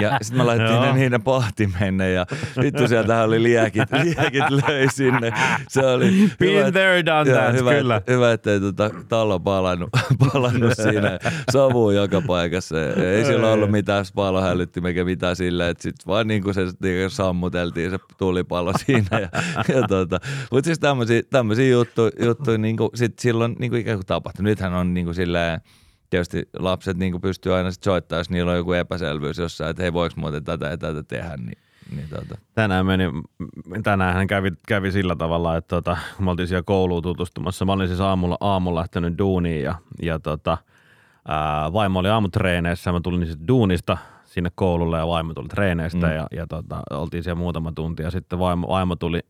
[0.00, 2.26] Ja sitten me laitettiin ne niiden pahtimenne ja
[2.62, 5.32] vittu sieltä oli liekit, liekit löi sinne.
[5.68, 7.96] Se oli Been hyvä, there, done that, hyvä, kyllä.
[7.96, 9.90] Että, hyvä, ettei tota, talo palannut,
[10.32, 11.18] palannut siinä.
[11.52, 12.76] Savu joka paikassa.
[12.80, 17.10] Ei sillä ollut mitään palohälyttiä eikä mitään sillä, että sitten vaan niin kuin se niin
[17.10, 19.20] sammuteltiin se tulipalo siinä.
[19.20, 19.28] Ja,
[19.74, 20.20] ja tota.
[20.50, 20.78] Mutta siis
[21.30, 24.42] tämmöisiä, juttuja, juttuja niin kuin, sit silloin niin kuin ikään kuin tapahtui.
[24.44, 25.60] Nythän on niin kuin silleen,
[26.10, 29.92] tietysti lapset niin pystyy aina sit soittamaan, jos niillä on joku epäselvyys jossain, että hei
[29.92, 31.58] voiko muuten tätä ja tätä tehdä, niin,
[31.96, 32.38] niin tota.
[32.54, 33.04] tänään meni,
[33.82, 37.64] tänään hän kävi, kävi sillä tavalla, että tota, kun me oltiin siellä kouluun tutustumassa.
[37.64, 40.58] Mä olin siis aamulla, aamulla lähtenyt duuniin ja, ja tota,
[41.28, 42.92] ää, vaimo oli aamutreeneissä.
[42.92, 46.14] Mä tulin sitten duunista sinne koululle ja vaimo tuli treeneistä Mm.
[46.14, 49.20] ja, ja tota, oltiin siellä muutama tunti ja sitten vaimo, vaimo tuli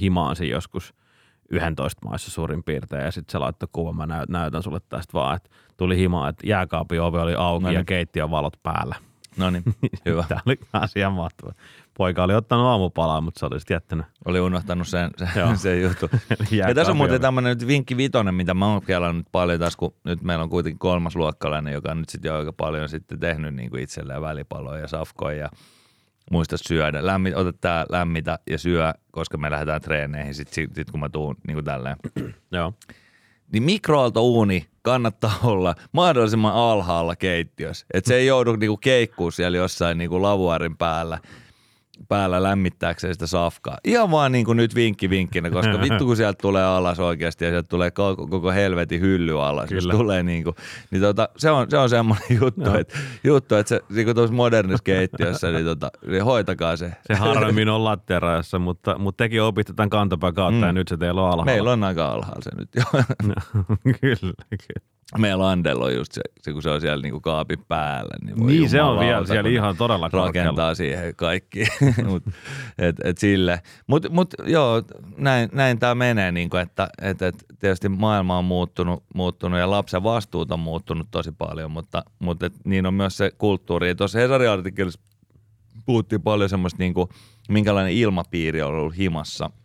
[0.00, 0.94] himaan siinä joskus
[1.50, 5.36] 11 maissa suurin piirtein ja sitten se laittoi kuvan, mä näyt, näytän sulle tästä vaan,
[5.36, 5.50] että
[5.82, 8.96] tuli himaan, että jääkaapin ovi oli auki No ja keittiön valot päällä.
[9.36, 9.62] No niin,
[10.06, 10.24] hyvä.
[10.28, 11.52] Tämä oli asian mahtava.
[11.96, 16.10] Poika oli ottanut aamupalaa, mutta se oli sitten jättänyt Oli unohtanut sen, sen, sen juttu.
[16.50, 19.94] Ja tässä on muuten tämmöinen nyt vinkki vitonen, mitä mä oon kelannut paljon tässä, kun
[20.04, 23.54] nyt meillä on kuitenkin kolmas luokkalainen, joka on nyt sitten jo aika paljon sitten tehnyt
[23.54, 25.36] niin kuin itselleen välipaloja ja safkoja.
[25.36, 25.48] Ja,
[26.30, 27.06] muista syödä.
[27.06, 31.08] Lämmi, ota tää lämmitä ja syö, koska me lähdetään treeneihin sit, sit, sit kun mä
[31.08, 31.96] tuun niin kuin tälleen.
[32.52, 32.72] Joo.
[33.52, 37.86] Niin mikroaaltouuni kannattaa olla mahdollisimman alhaalla keittiössä.
[37.94, 41.18] Että se ei joudu niinku keikkuu siellä jossain niinku lavuarin päällä
[42.08, 43.78] päällä lämmittääkseen sitä safkaa.
[43.84, 47.50] Ihan vaan niin kuin nyt vinkki vinkkinä, koska vittu kun sieltä tulee alas oikeasti ja
[47.50, 49.70] sieltä tulee koko, koko helvetin hylly alas.
[49.70, 49.94] Jos Kyllä.
[49.94, 50.56] tulee niin kuin,
[50.90, 54.34] niin tota, se, on, se on semmoinen juttu, että, juttu, että se niin kuin tuossa
[54.34, 56.92] modernissa keittiössä, niin, tota, niin hoitakaa se.
[57.06, 60.66] Se harvemmin on lattiarajassa, mutta, mutta tekin opitte tämän kantapään kautta mm.
[60.66, 61.44] ja nyt se teillä on alhaalla.
[61.44, 62.82] Meillä on aika alhaalla se nyt jo.
[64.00, 64.92] kyllä, kyllä.
[65.18, 68.14] Meillä Andella on just se, se, kun se on siellä niin kuin kaapin päällä.
[68.24, 70.48] Niin, voi Niin, se on vielä siellä ihan todella korkealla.
[70.48, 71.64] rakentaa siihen kaikki.
[72.08, 72.22] mut,
[72.78, 73.60] et, et sille.
[73.86, 74.82] Mut, mut joo,
[75.16, 79.70] näin, näin tämä menee, niin kuin, että et, et tietysti maailma on muuttunut, muuttunut ja
[79.70, 83.88] lapsen vastuut on muuttunut tosi paljon, mutta, mutta et, niin on myös se kulttuuri.
[83.88, 85.00] Ja Tuossa Hesarin artikkelissa
[85.86, 87.08] puhuttiin paljon semmoista, niin kuin,
[87.48, 89.50] minkälainen ilmapiiri on ollut himassa–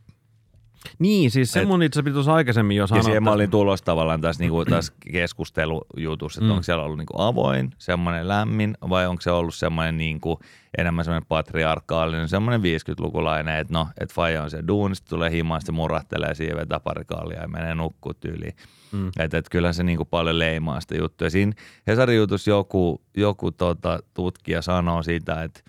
[1.00, 3.04] Niin, siis se mun itse tuossa aikaisemmin jo ja sanoa.
[3.04, 6.52] siihen mä olin tulossa tavallaan tässä, niinku, tässä keskustelujutussa, että Mm.
[6.52, 10.40] onko siellä ollut niinku avoin, semmoinen lämmin, vai onko se ollut semmoinen niinku,
[10.78, 15.76] enemmän semmoinen patriarkaalinen, semmoinen 50-lukulainen, että no, että faija on se duunista, tulee himaan, sitten
[15.76, 18.56] murahtelee siihen, vetää pari kallia ja menee nukkuu tyyliin.
[18.92, 19.12] Mm.
[19.20, 21.26] Että et kyllä se niinku paljon leimaa sitä juttua.
[21.26, 21.52] Ja siinä
[21.88, 25.60] Hesarin jutussa joku, joku tota, tutkija sanoo sitä, että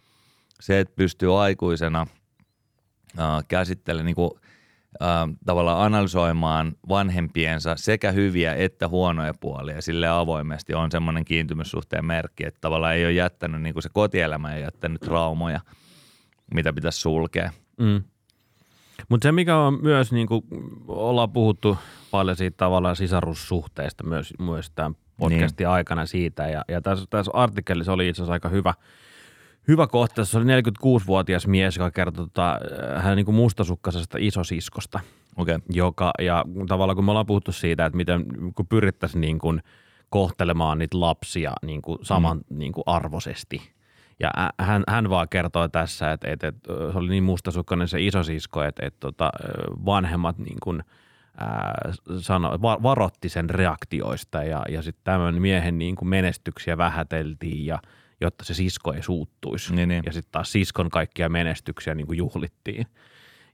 [0.60, 2.06] se, että pystyy aikuisena
[3.18, 4.47] äh, käsittelemään niinku, äh,
[5.46, 12.60] tavallaan analysoimaan vanhempiensa sekä hyviä että huonoja puolia sille avoimesti on semmoinen kiintymyssuhteen merkki, että
[12.60, 15.60] tavallaan ei ole jättänyt, niin kuin se kotielämä ei jättänyt traumoja,
[16.54, 17.52] mitä pitäisi sulkea.
[17.78, 18.02] Mm.
[19.08, 20.44] Mutta se, mikä on myös, niin kuin
[20.88, 21.78] ollaan puhuttu
[22.10, 25.68] paljon siitä tavallaan sisarussuhteista myös, myös tämän podcastin niin.
[25.68, 26.48] aikana siitä.
[26.48, 28.74] Ja, ja tässä, tässä artikkelissa oli itse asiassa aika hyvä,
[29.68, 30.24] hyvä kohta.
[30.24, 32.60] Se oli 46-vuotias mies, joka kertoi tota,
[32.96, 35.00] hän niin kuin mustasukkaisesta isosiskosta,
[35.36, 35.54] Okei.
[35.54, 35.66] Okay.
[35.70, 39.62] joka, ja tavallaan kun me ollaan puhuttu siitä, että miten kun pyrittäisiin niin kuin
[40.10, 42.58] kohtelemaan niitä lapsia niin kuin saman mm.
[42.58, 43.62] niin kuin arvoisesti.
[44.20, 48.62] Ja hän, hän vaan kertoi tässä, että, että, että se oli niin mustasukkainen se isosisko,
[48.62, 49.30] että, että tota,
[49.86, 50.82] vanhemmat niin kuin,
[51.40, 57.66] ää, sano, va- varotti sen reaktioista ja, ja sitten tämän miehen niin kuin menestyksiä vähäteltiin
[57.66, 57.78] ja
[58.20, 59.74] jotta se sisko ei suuttuisi.
[59.74, 60.02] Niin, niin.
[60.06, 62.86] Ja sitten taas siskon kaikkia menestyksiä niin kuin juhlittiin.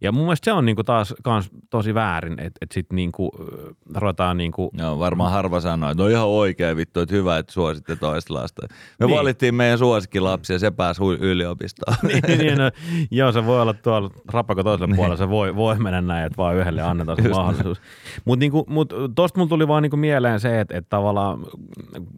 [0.01, 3.75] Ja mun mielestä se on niinku taas kans tosi väärin, että et sitten niinku, ö,
[3.95, 7.97] ruvetaan niinku, Joo, varmaan harva sanoo, että no ihan oikein vittu, että hyvä, että suositte
[7.97, 8.63] toista lasta.
[8.63, 8.69] Me
[9.01, 9.09] Niin.
[9.09, 9.19] niin.
[9.19, 11.97] valittiin meidän suosikkilapsi ja se pääsi yliopistoon.
[12.09, 12.71] niin, niin, no,
[13.11, 16.57] joo, se voi olla tuolla rappako toisella puolella, se voi, voi mennä näin, että vaan
[16.57, 17.81] yhdelle annetaan se mahdollisuus.
[18.25, 21.41] Mutta niinku, mut tosta mun tuli vaan niinku mieleen se, että et tavallaan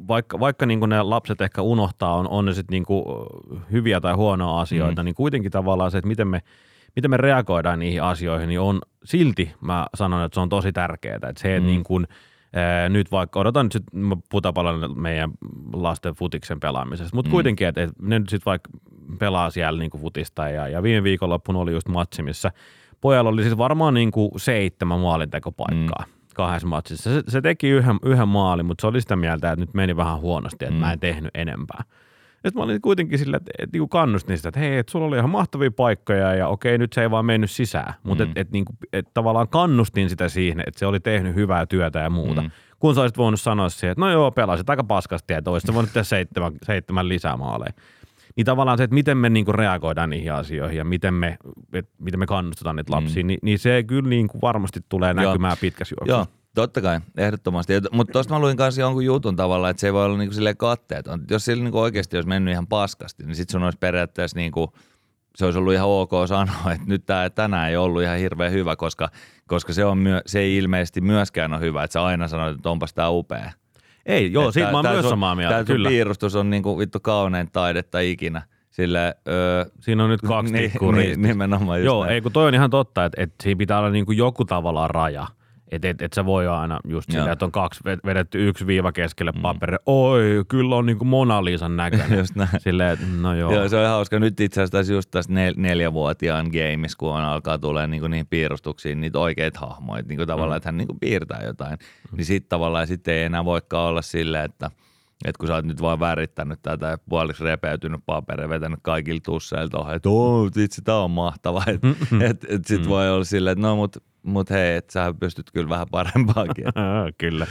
[0.08, 3.26] vaikka, vaikka niinku ne lapset ehkä unohtaa, on, on ne sitten niinku
[3.72, 5.04] hyviä tai huonoja asioita, mm.
[5.04, 6.42] niin kuitenkin tavallaan se, että miten me,
[6.96, 11.14] miten me reagoidaan niihin asioihin, niin on silti, mä sanon, että se on tosi tärkeää.
[11.16, 11.66] Että se, että Mm.
[11.66, 12.06] niin kuin,
[12.52, 15.30] ää, nyt vaikka, odotan nyt sit, mä puhutaan paljon meidän
[15.72, 17.32] lasten futiksen pelaamisesta, mutta Mm.
[17.32, 18.70] kuitenkin, että, että ne nyt sitten vaikka
[19.18, 22.52] pelaa siellä niin kuin futista ja, ja viime viikonloppuna oli just matsi, missä
[23.00, 26.04] pojalla oli siis varmaan niin kuin seitsemän maalintekopaikkaa.
[26.08, 27.10] Mm kahdessa matsissa.
[27.14, 30.20] Se, se teki yhden, yhden maalin, mutta se oli sitä mieltä, että nyt meni vähän
[30.20, 30.80] huonosti, että mm.
[30.80, 31.84] mä en tehnyt enempää.
[32.46, 35.16] Nyt mä olin kuitenkin sillä, että, että niinku kannustin sitä, että hei, että sulla oli
[35.16, 37.94] ihan mahtavia paikkoja ja okei, nyt se ei vaan mennyt sisään.
[38.02, 38.30] Mutta mm.
[38.30, 42.10] että et, niinku, et tavallaan kannustin sitä siihen, että se oli tehnyt hyvää työtä ja
[42.10, 42.42] muuta.
[42.42, 42.50] Mm.
[42.78, 45.92] Kun sä olisit voinut sanoa siihen, että no joo, pelasit aika paskasti ja sä voinut
[45.92, 47.72] tehdä seitsemän, seitsemän lisämaaleja.
[48.36, 51.38] Niin tavallaan se, että miten me niinku reagoidaan niihin asioihin ja miten me,
[51.72, 53.26] et, miten me kannustetaan niitä lapsia, mm.
[53.26, 56.36] niin, niin se kyllä niinku varmasti tulee näkymään pitkässä juoksussa.
[56.56, 57.72] Totta kai, ehdottomasti.
[57.92, 60.56] Mutta tuosta mä luin kanssa jonkun jutun tavalla, että se ei voi olla niinku silleen
[60.56, 61.20] katteeton.
[61.30, 64.72] Jos sillä niinku oikeasti olisi mennyt ihan paskasti, niin sitten sun olisi periaatteessa niinku,
[65.36, 68.76] se olisi ollut ihan ok sanoa, että nyt tää, tänään ei ollut ihan hirveän hyvä,
[68.76, 69.08] koska,
[69.46, 72.70] koska se, on myö, se ei ilmeisesti myöskään ole hyvä, että sä aina sanoit, että
[72.70, 73.52] onpas tää upea.
[74.06, 75.88] Ei, joo, siitä mä oon myös sun- samaa mieltä, Tää kyllä.
[75.88, 78.42] piirustus on niinku vittu kaunein taidetta ikinä.
[78.70, 82.14] Sille, öö, Siinä on nyt kaksi niin, tikkua niin, nimenomaan just Joo, näin.
[82.14, 84.90] ei kun toi on ihan totta, että, että siinä pitää olla niin kuin joku tavallaan
[84.90, 85.26] raja.
[85.70, 88.92] Että et, et se voi aina just silleen, että on kaksi ve- vedetty yksi viiva
[88.92, 89.42] keskelle mm.
[89.42, 89.76] paperi.
[89.86, 92.18] Oi, kyllä on niin kuin Mona Lisan näköinen.
[92.18, 92.48] Just näin.
[92.58, 93.52] Silleen, että no joo.
[93.54, 93.68] Joo.
[93.68, 94.18] se on ihan hauska.
[94.18, 98.26] Nyt itse asiassa tässä just tässä nel- neljävuotiaan gameissa, kun on alkaa tulee niinku niihin
[98.26, 100.56] piirustuksiin niitä oikeita hahmoja, niinku tavallaan, Mm.
[100.56, 101.78] että hän niinku piirtää jotain,
[102.16, 104.70] niin sitten tavallaan sitten ei enää voikaan olla silleen, että
[105.24, 109.68] että kun sä oot nyt vaan värittänyt tätä ja puoliksi repeytynyt paperi, vetänyt kaikilla tusseilla
[109.68, 111.62] tuohon, että oo, vitsi, tää on mahtava.
[111.66, 111.88] Että
[112.20, 112.88] et, et sit Mm.
[112.88, 116.64] voi olla silleen, että no mut, mut hei, että sä pystyt kyllä vähän parempaakin.
[117.18, 117.46] Kyllä.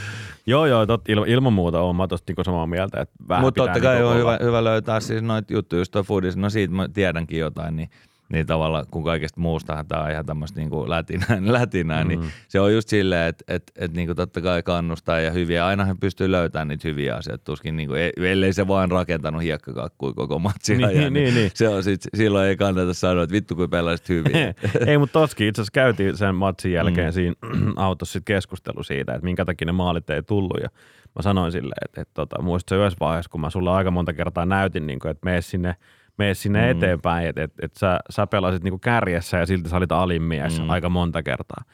[0.46, 3.00] Joo, joo, tot, ilma, ilman muuta on mä tosta niinku samaa mieltä.
[3.00, 6.02] Että vähän Mutta totta kai niinku on hyvä, hyvä löytää siis noita juttuja, just toi
[6.02, 7.90] foodis, no siitä mä tiedänkin jotain, niin,
[8.32, 12.08] niin tavallaan kun kaikesta muustahan tämä on ihan tämmöistä niinku lätinää, lätinää mm.
[12.08, 15.98] niin se on just silleen, että et, et niinku totta kai kannustaa ja hyviä, ainahan
[15.98, 20.76] pystyy löytämään niitä hyviä asioita, tuskin niinku, ei- ellei se vaan rakentanut hiekkakakkuja koko matsia
[20.76, 21.50] Niin, ajan, niin, niin.
[21.54, 24.32] Se on sit, silloin ei kannata sanoa, että vittu kun pelasit hyvin.
[24.86, 27.12] Ei, mutta toskin itse asiassa käytiin sen matsin jälkeen Mm.
[27.12, 27.34] siinä
[27.76, 30.58] autossa sit keskustelu siitä, että minkä takia ne maalit ei tullut.
[30.62, 30.68] Ja
[31.16, 34.12] mä sanoin silleen, että, että tota, muistat se yhdessä vaiheessa, kun mä sulle aika monta
[34.12, 35.76] kertaa näytin, niin kuin, että mene sinne,
[36.18, 36.70] mene sinne mm.
[36.70, 40.60] eteenpäin, että, että, että sä, sä pelasit niin kuin kärjessä ja silti sä olit alimies
[40.60, 40.70] mm.
[40.70, 41.64] aika monta kertaa.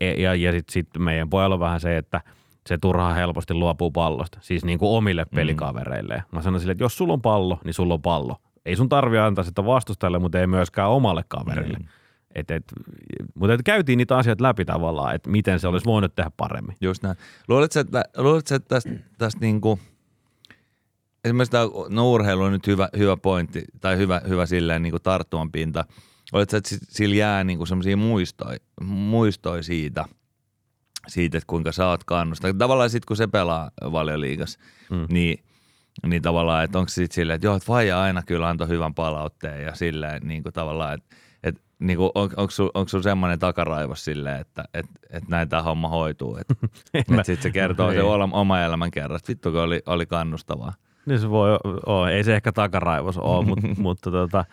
[0.00, 2.20] E, ja ja sitten sit meidän pojalla on vähän se, että
[2.66, 6.22] se turhaa helposti luopuu pallosta, siis niin kuin omille pelikavereille.
[6.32, 8.36] Mä sanoin silleen, että jos sulla on pallo, niin sulla on pallo.
[8.66, 11.78] Ei sun tarvi antaa sitä vastustajalle, mutta ei myöskään omalle kaverille.
[11.78, 11.88] Niin.
[12.34, 12.64] Et, et,
[13.34, 16.76] mutta et käytiin niitä asioita läpi tavallaan, että miten se olisi voinut tehdä paremmin.
[16.80, 17.16] Just näin.
[17.48, 19.78] Luuletko, että, luuletko, että tästä, tästä niinku,
[21.24, 25.52] esimerkiksi tämä no urheilu on nyt hyvä, hyvä pointti, tai hyvä, hyvä silleen niinku tarttuman
[25.52, 25.84] pinta.
[26.32, 30.04] Oletko, että sillä jää niinku sellaisia muistoja, muistoja siitä,
[31.08, 32.54] siitä, että kuinka sä oot kannustaa.
[32.54, 34.58] Tavallaan sitten kun se pelaa valioliigassa,
[34.90, 35.06] Mm.
[35.08, 35.44] niin,
[36.06, 38.94] niin tavallaan, että onko se sitten silleen, että joo, että vaija aina kyllä antoi hyvän
[38.94, 43.38] palautteen ja silleen niin kuin tavallaan, että et, niin kuin, on, onko sulla onko semmoinen
[43.38, 46.54] takaraivos silleen, että et, et näin tämä homma hoituu, että
[46.94, 48.02] et sitten se kertoo se Ei.
[48.32, 50.74] oma, elämän kerran, että vittu kun oli, oli kannustavaa.
[51.06, 52.10] Niin se voi olla.
[52.10, 54.44] Ei se ehkä takaraivos ole, mutta, mutta tota,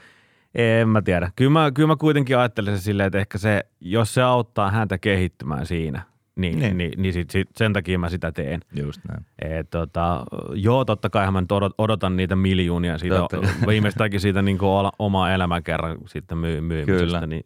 [0.55, 1.31] en mä tiedä.
[1.35, 5.65] Kyllä mä, kyllä mä kuitenkin ajattelisin silleen, että ehkä se, jos se auttaa häntä kehittymään
[5.65, 6.01] siinä,
[6.35, 6.77] niin, Niin.
[6.77, 6.91] niin.
[6.97, 8.59] niin, sit, sit, sen takia mä sitä teen.
[8.75, 9.25] Just näin.
[9.59, 14.41] Et, tota, joo, totta kai mä nyt odot- odotan niitä miljoonia siitä, Totta viimeistäänkin siitä
[14.41, 17.27] niin kuin oma elämän kerran sitten myy, myymisestä, Kyllä.
[17.27, 17.43] niin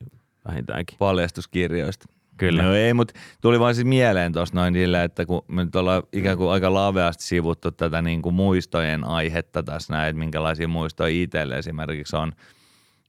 [0.47, 0.97] vähintäänkin.
[0.99, 2.05] Paljastuskirjoista.
[2.41, 2.63] Kyllä.
[2.63, 6.03] No ei, mutta tuli vaan siis mieleen tuossa noin sillä, että kun me nyt ollaan
[6.13, 11.23] ikään kuin aika laveasti sivuttu tätä niin kuin muistojen aihetta tässä näin, että minkälaisia muistoja
[11.23, 12.31] itselle esimerkiksi on,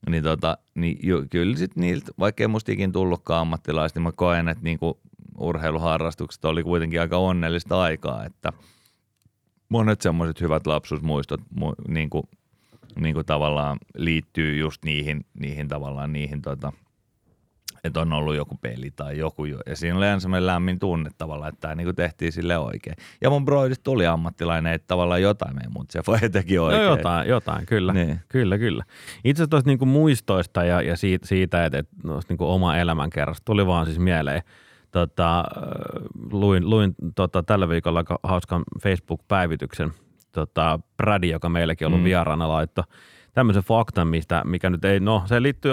[0.09, 4.11] niin, tota, niin ju, kyllä sit niiltä, vaikka ei musta ikin tullutkaan ammattilaista, niin mä
[4.11, 4.93] koen, että niin kuin
[5.37, 8.53] urheiluharrastukset oli kuitenkin aika onnellista aikaa, että
[9.69, 12.23] monet semmoiset hyvät lapsuusmuistot mu, niin kuin,
[12.99, 16.73] niin kuin tavallaan liittyy just niihin, niihin tavallaan niihin tota,
[17.83, 21.49] että on ollut joku peli tai joku, jo- ja siinä oli semmoinen lämmin tunne tavallaan,
[21.49, 22.95] että tämä niinku tehtiin sille oikein.
[23.21, 26.83] Ja mun broidista tuli ammattilainen, että tavallaan jotain ei, mutta se voi teki No oikein.
[26.83, 27.93] jotain, jotain, kyllä.
[27.93, 28.19] Niin.
[28.29, 28.83] Kyllä, kyllä.
[29.23, 31.91] Itse asiassa tuosta niinku muistoista ja, ja siitä, siitä, että, että
[32.29, 34.41] niinku oma elämänkerrasta tuli vaan siis mieleen.
[34.91, 35.43] Tota, äh,
[36.31, 39.91] luin luin tota, tällä viikolla aika hauskan Facebook-päivityksen.
[40.31, 42.05] Tota, Brady, joka meilläkin on ollut mm.
[42.05, 42.83] vieraana, laittoi
[43.33, 45.71] tämmöisen faktan, mistä, mikä nyt ei, no se liittyy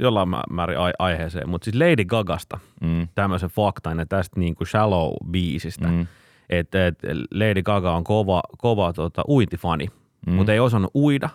[0.00, 3.08] jollain mä- määrin ai- aiheeseen, mutta siis Lady Gagasta Mm.
[3.14, 5.88] tämmöisen faktan ja tästä niinku Shallow-biisistä.
[5.88, 6.06] Mm.
[6.50, 6.98] Että et
[7.34, 9.86] Lady Gaga on kova, kova tota, uintifani,
[10.26, 10.32] Mm.
[10.32, 11.28] mutta ei osannut uida.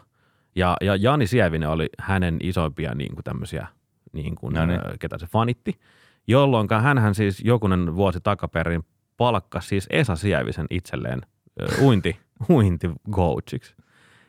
[0.55, 3.67] Ja, ja Jani Sievinen oli hänen isoimpia niin kuin tämmöisiä,
[4.13, 4.79] niin kuin, No niin.
[4.99, 5.79] ketä se fanitti.
[6.27, 8.83] Jolloin hän siis jokunen vuosi takaperin
[9.17, 11.21] palkkasi siis Esa Sievisen itselleen
[11.61, 12.17] ö, uinti,
[12.49, 13.75] uinticoachiksi.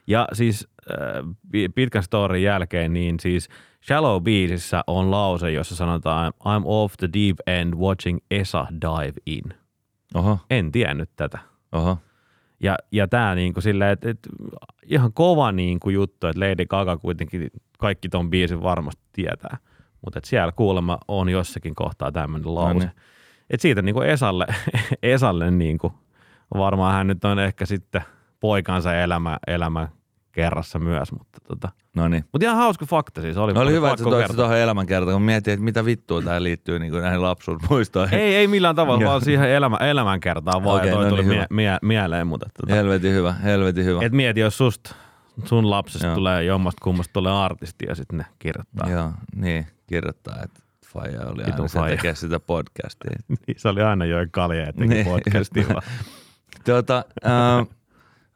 [0.07, 0.97] Ja siis äh,
[1.51, 3.49] pi- pitkän storin jälkeen, niin siis
[3.87, 9.43] Shallow Beasissä on lause, jossa sanotaan I'm off the deep end watching Esa dive in.
[10.15, 11.39] Oho, En tiennyt tätä.
[11.71, 11.97] oho.
[12.59, 14.19] Ja, ja tämä niinku silleen, että et,
[14.85, 19.57] ihan kova niinku juttu, että Lady Gaga kuitenkin kaikki ton biisin varmasti tietää.
[20.05, 22.73] Mutta siellä kuulemma on jossakin kohtaa tämmöinen lause.
[22.73, 22.91] No niin.
[23.49, 24.47] Et siitä niinku Esalle,
[25.03, 25.93] Esalle niinku,
[26.53, 28.01] varmaan hän nyt on ehkä sitten
[28.39, 29.87] poikansa elämä, elämä
[30.37, 31.69] kerrassa myös, mutta tota.
[31.95, 32.25] No niin.
[32.33, 33.37] Mut ihan hauska fakta siis.
[33.37, 36.43] Oli, No oli hyvä, että sä toit tuohon elämänkertaan, kun mietin, että mitä vittua tämä
[36.43, 38.19] liittyy niin näihin lapsuusmuistoihin.
[38.19, 40.77] Ei, ei millään tavalla, vaan siihen elämä, elämänkertaan vaan.
[40.77, 41.47] Okei, ja toi no tuli niin, mie, hyvä.
[41.51, 43.99] mie, mieleen, mutta tota, Helvetin hyvä, helvetin hyvä.
[44.05, 44.95] Et mieti, jos susta,
[45.45, 46.15] sun lapsesta Joo.
[46.15, 48.89] tulee jommasta kummasta tulee artisti ja sitten ne kirjoittaa.
[48.89, 50.59] Joo, niin, kirjoittaa, että
[50.93, 51.95] Faija oli aina Vitun se faija.
[51.95, 53.11] tekee sitä podcastia.
[53.47, 55.65] Niin, se oli aina join kalja ja teki Niin, podcastia.
[56.65, 57.67] Tuota, äh,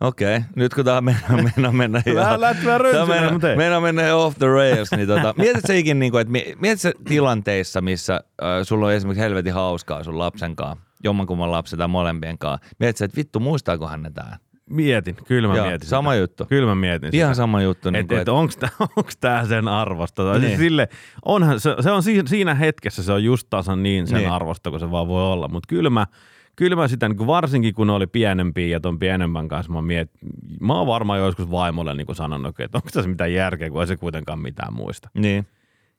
[0.01, 0.49] okei, okay.
[0.55, 2.39] nyt kun tämä mennään, mennään, mennään Vähän
[2.79, 3.57] rönsyille, mennään, mutta ei.
[3.57, 6.81] mennään, mennään off the rails, niin tota, mietit sä ikin, niin kuin, että mi- mietit
[6.81, 11.87] sä tilanteissa, missä äh, sulla on esimerkiksi helvetin hauskaa sun lapsen kanssa, jommankumman lapsen tai
[11.87, 12.67] molempien kanssa.
[12.79, 14.37] Mietit sä, että vittu, muistaakohan ne tää?
[14.69, 16.19] Mietin, kyllä mä Joo, mietin sama sitä.
[16.21, 16.45] juttu.
[16.45, 17.43] Kyllä mä mietin Ihan sitä.
[17.43, 17.89] sama juttu.
[17.89, 20.23] Niin Että kuin, et, onks tää, onks tää sen arvosta?
[20.23, 20.47] Tai Niin.
[20.47, 20.87] siis sille,
[21.25, 24.29] onhan, se, se on siinä, siinä hetkessä se on just tasan niin sen Niin.
[24.31, 25.47] arvosta, kun se vaan voi olla.
[25.47, 26.07] Mutta kyllä mä,
[26.55, 30.11] kyllä mä sitä, niin varsinkin kun ne oli pienempiä ja ton pienemmän kanssa, mä, miet,
[30.59, 33.97] mä oon varmaan joskus vaimolle niin sanonut, että onko tässä mitään järkeä, kun ei se
[33.97, 35.09] kuitenkaan mitään muista.
[35.13, 35.47] Niin.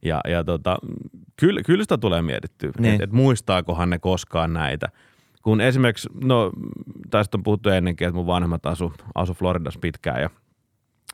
[0.04, 0.76] Ja, ja tota,
[1.36, 2.94] kyllä, kyllä sitä tulee mietittyä, Niin.
[2.94, 4.88] että et muistaakohan ne koskaan näitä.
[5.42, 6.52] Kun esimerkiksi, no
[7.10, 10.30] tästä on puhuttu ennenkin, että mun vanhemmat asu, asu Floridassa pitkään ja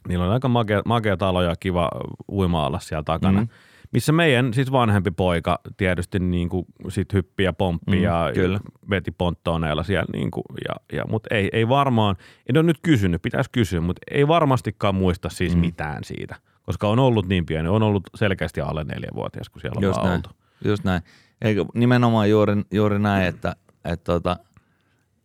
[0.09, 1.91] niillä on aika makea, makea talo ja kiva
[2.33, 3.41] uima siellä takana.
[3.41, 3.47] Mm.
[3.47, 3.49] Mm.
[3.93, 8.61] Missä meidän siis vanhempi poika tietysti niin kuin sit hyppi ja pomppi Mm, ja kyllä.
[8.91, 10.07] veti ponttooneilla siellä.
[10.13, 12.17] Niin kuin, ja, ja, mutta ei, ei varmaan,
[12.49, 15.59] en ole nyt kysynyt, pitäisi kysyä, mutta ei varmastikaan muista siis Mm.
[15.59, 15.67] mm.
[15.67, 16.37] mitään siitä.
[16.63, 20.07] Koska on ollut niin pieni, on ollut selkeästi alle neljävuotias, kun siellä on Just vaan
[20.09, 20.17] näin.
[20.17, 20.31] oltu.
[20.65, 21.03] Just näin.
[21.43, 24.37] Eikö nimenomaan juuri, juuri näin, että et, tota,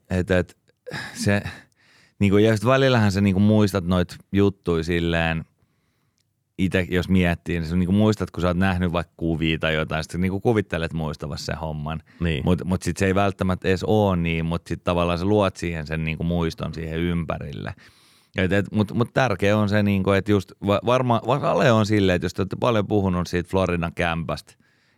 [0.09, 0.57] et, et,
[1.13, 1.41] se,
[2.19, 5.45] niinku, ja sit välillähän sä niinku muistat noit juttuja silleen,
[6.57, 10.03] itse jos miettii, niin sä niinku muistat, kun sä oot nähnyt vaikka kuvia tai jotain,
[10.03, 12.01] sitten niinku kuvittelet muistavassa sen homman.
[12.19, 12.43] Niin.
[12.45, 15.87] Mutta mut sitten se ei välttämättä edes ole niin, mutta sitten tavallaan sä luot siihen
[15.87, 17.73] sen niinku muiston siihen ympärille.
[18.71, 22.33] Mutta mut tärkeä on se, niinku, että just va- varmaan, Ale on silleen, että jos
[22.33, 24.53] te olette paljon puhunut siitä Floridan kämpästä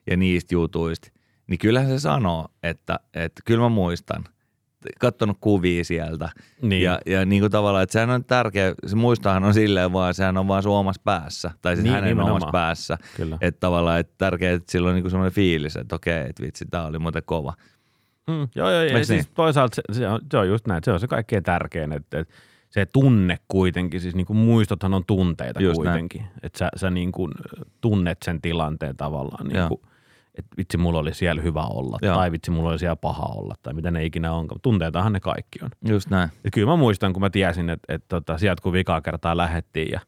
[0.08, 1.12] ja niistä jutuista,
[1.48, 4.24] niin kyllähän se sanoo, että, että kyllä mä muistan.
[5.00, 6.30] Kattonut kuvia sieltä.
[6.62, 6.84] Niin.
[6.84, 10.38] Ja, ja niin kuin tavallaan, että sehän on tärkeä, se muistahan on silleen vaan, sehän
[10.38, 11.52] on vaan sun omassa päässä.
[11.62, 12.32] Tai siis Niin, hänen nimenomaan.
[12.32, 12.98] omassa päässä.
[13.18, 13.38] Kyllä.
[13.42, 16.86] Että tavallaan, että tärkeää, että sillä on niinku semmoinen fiilis, että okei, että vitsi, tää
[16.86, 17.54] oli muuten kova.
[18.28, 19.26] Mm, joo, joo, ja siis niin?
[19.36, 22.34] toisaalta se, se, on, se on just näin, se on se kaikkein tärkein, että, että
[22.70, 27.12] se tunne kuitenkin, siis niin kuin muistothan on tunteita Just kuitenkin, että sä, sä niin
[27.12, 27.32] kuin
[27.82, 29.80] tunnet sen tilanteen tavallaan, niin kuin,
[30.38, 32.16] että vitsi mulla oli siellä hyvä olla, Joo.
[32.16, 35.60] tai vitsi mulla oli siellä paha olla, tai mitä ne ikinä onkaan, tunteitahan ne kaikki
[35.64, 35.70] on.
[35.88, 36.30] Just näin.
[36.44, 39.92] Ja kyllä mä muistan, kun mä tiesin, että, että tota, sieltä kun vikaa kertaa lähettiin
[39.92, 40.00] ja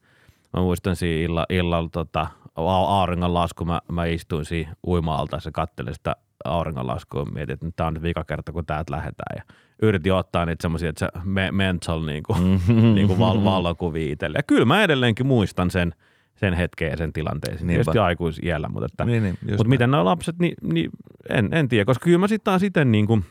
[0.53, 2.27] mä muistan siinä illa, illalla tota,
[2.59, 6.15] au- auringonlasku, mä, mä istuin siinä uima-alta ja kattelin sitä
[6.45, 10.13] auringonlaskua ja mietin, että nyt tää on nyt vika kerta, kun täältä lähdetään ja yritin
[10.13, 12.61] ottaa niitä semmoisia, että se me, mental niin kuin,
[12.95, 14.37] niin kuin val, valokuvia itselle.
[14.37, 15.93] Ja kyllä mä edelleenkin muistan sen,
[16.37, 17.67] sen hetken ja sen tilanteen, Niinpä.
[17.73, 19.69] tietysti aikuisiellä, mutta, että, Niin, niin, mutta näin.
[19.69, 20.89] miten nämä lapset, niin, niin
[21.29, 23.25] en, en tiedä, koska kyllä mä sitten taas itse niin kuin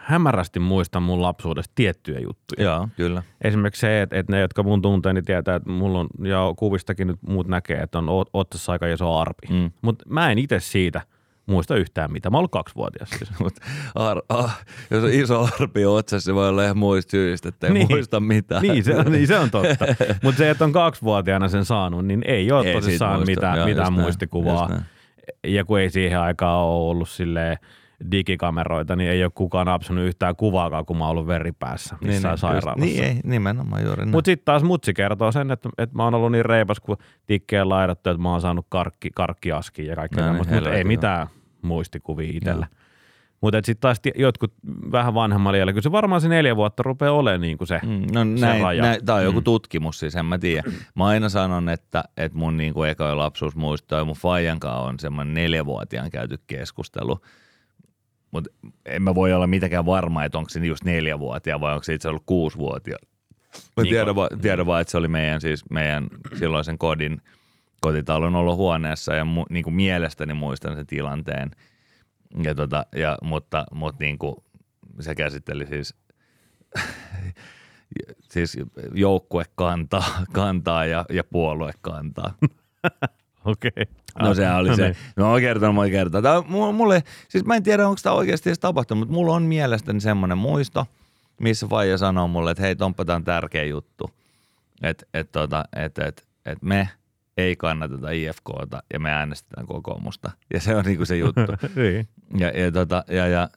[0.00, 2.62] hämärästi muistan mun lapsuudesta tiettyjä juttuja.
[2.64, 3.22] Joo, kyllä.
[3.44, 7.06] Esimerkiksi se, että, että ne, jotka mun tuntee, niin tietää, että mulla on, ja kuvistakin
[7.06, 9.46] nyt muut näkee, että on otsassa aika iso arpi.
[9.50, 9.70] Mm.
[9.82, 11.00] Mutta mä en itse siitä
[11.46, 12.32] muista yhtään mitään.
[12.32, 13.30] Mä oon kaksivuotias siis.
[13.40, 13.52] Mut
[13.94, 14.60] ar, ah,
[14.90, 17.86] jos on iso arpi otsassa, se voi olla ihan muista syistä, että ei Niin.
[17.90, 18.62] muista mitään.
[18.62, 19.84] niin, se on, niin se on totta.
[20.22, 23.30] Mutta se, että on kaksivuotiaana sen saanut, niin ei ole Ei tosissaan muista.
[23.30, 24.68] mitään, Joo, mitään muistikuvaa.
[24.68, 24.82] näin.
[25.46, 27.56] Ja kun ei siihen aikaan ole ollut silleen
[28.10, 32.40] digikameroita, niin ei ole kukaan napsunut yhtään kuvaakaan, kun mä oon ollut veripäässä missään just-
[32.40, 32.84] sairaalassa.
[32.84, 34.06] Niin, ei, nimenomaan juuri.
[34.06, 36.96] Mutta sitten taas mutsi kertoo sen, että, että mä oon ollut niin reipas, kun
[37.26, 40.84] tikkeen laidattu, että mä oon saanut karkki, karkkiaskiin ja kaikkea No niin, tämmöistä, mutta ei
[40.84, 41.26] mitään
[41.62, 42.66] muistikuvia itsellä.
[43.40, 44.52] Mutta sitten taas jotkut
[44.92, 47.80] vähän vanhemmalla iällä, kyllä se varmaan se neljä vuotta rupeaa olemaan niin kuin se.
[47.86, 48.82] Mm, no se näin, raja.
[48.82, 49.44] näin, tämä on joku Mm.
[49.44, 50.62] tutkimus siis, en mä tiedä.
[50.94, 54.98] Mä aina sanon, että, että mun niin kuin eka lapsuus muistaa ja mun faijankaan on
[54.98, 57.18] semmoinen neljävuotiaan käyty keskustelu.
[58.30, 58.50] Mutta
[58.86, 62.08] en mä voi olla mitenkään varma, että onko se just neljävuotia vai onko se itse
[62.08, 62.96] ollut kuusivuotia.
[63.76, 66.08] Mä Niin tiedän, vaan, tiedän vaan, että se oli meidän, siis meidän
[66.38, 67.22] silloisen kodin
[67.80, 71.50] kotitalon olohuoneessa ja mu, niin kuin mielestäni muistan sen tilanteen.
[72.42, 74.36] Ja tota, ja, mutta mutta niin kuin
[75.00, 75.94] se käsitteli siis
[78.32, 78.58] siis
[78.94, 82.34] joukkue kantaa, kantaa ja, ja puolue kantaa.
[83.44, 83.70] Okei.
[83.76, 83.84] Okay.
[84.18, 84.82] No sehän oli se.
[84.82, 84.96] niin.
[85.16, 86.22] No mä oon kertonut monta kertaa.
[86.22, 90.00] Tää, mulle, siis mä en tiedä, onko tämä oikeasti edes tapahtunut, mutta mulla on mielestäni
[90.00, 90.86] semmoinen muisto,
[91.40, 94.10] missä Faija sanoo mulle, että hei Tomppa, tämä on tärkeä juttu.
[94.82, 96.88] Että et, tota, et, et, et me
[97.36, 100.30] ei kannateta IFKta ja me äänestetään kokoomusta.
[100.54, 101.52] Ja se on niinku se juttu.
[101.76, 102.08] niin.
[102.38, 103.48] Ja, ja, tota, ja, ja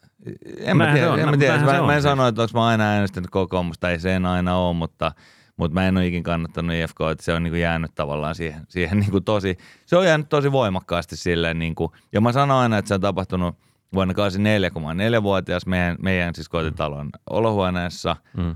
[0.58, 1.60] en mä Näinhän tiedä, se on, en mä, tiedä.
[1.60, 4.56] se mä, mä en sano, että onko mä aina äänestänyt kokoomusta, ei se en aina
[4.56, 5.12] ole, mutta,
[5.58, 9.00] mutta mä en ole ikin kannattanut IFK, että se on niin jäänyt tavallaan siihen, siihen
[9.00, 12.88] niin tosi, se on jäänyt tosi voimakkaasti silleen, niin kuin, ja mä sanon aina, että
[12.88, 13.56] se on tapahtunut
[13.94, 18.56] vuonna 84, kun mä oon neljävuotias meidän, meidän siis kotitalon olohuoneessa, Mm.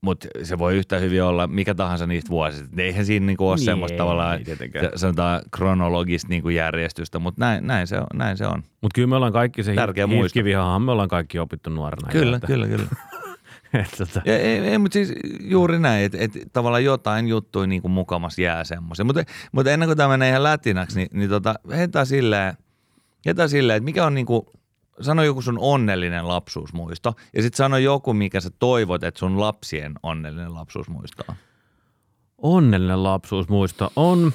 [0.00, 2.82] mutta se voi yhtä hyvin olla mikä tahansa niistä vuosista.
[2.82, 7.86] Eihän siinä niinku ole Niin, semmoista tavallaan, se- sanotaan kronologista niinku järjestystä, mutta näin, näin,
[7.86, 8.62] se on, näin se on.
[8.82, 10.24] Mutta kyllä me ollaan kaikki se Tärkeä muisto.
[10.24, 12.08] hitkivihahan, me ollaan kaikki opittu nuorena.
[12.12, 12.86] Kyllä, että, kyllä, kyllä.
[13.98, 17.92] Tota, Ja, ei, ei, mutta siis juuri näin, että et, tavallaan jotain juttuja niin kuin
[17.92, 19.06] mukamas jää semmoisen.
[19.06, 22.54] Mutta mut ennen kuin tämä menee ihan lätinäksi, niin, niin tota, heitää silleen,
[23.26, 24.42] heitää silleen, että mikä on niin kuin,
[25.00, 29.94] sano joku sun onnellinen lapsuusmuisto ja sitten sano joku, mikä sä toivot, että sun lapsien
[30.02, 31.36] onnellinen lapsuusmuisto on.
[32.38, 34.32] onnellinen lapsuusmuisto on,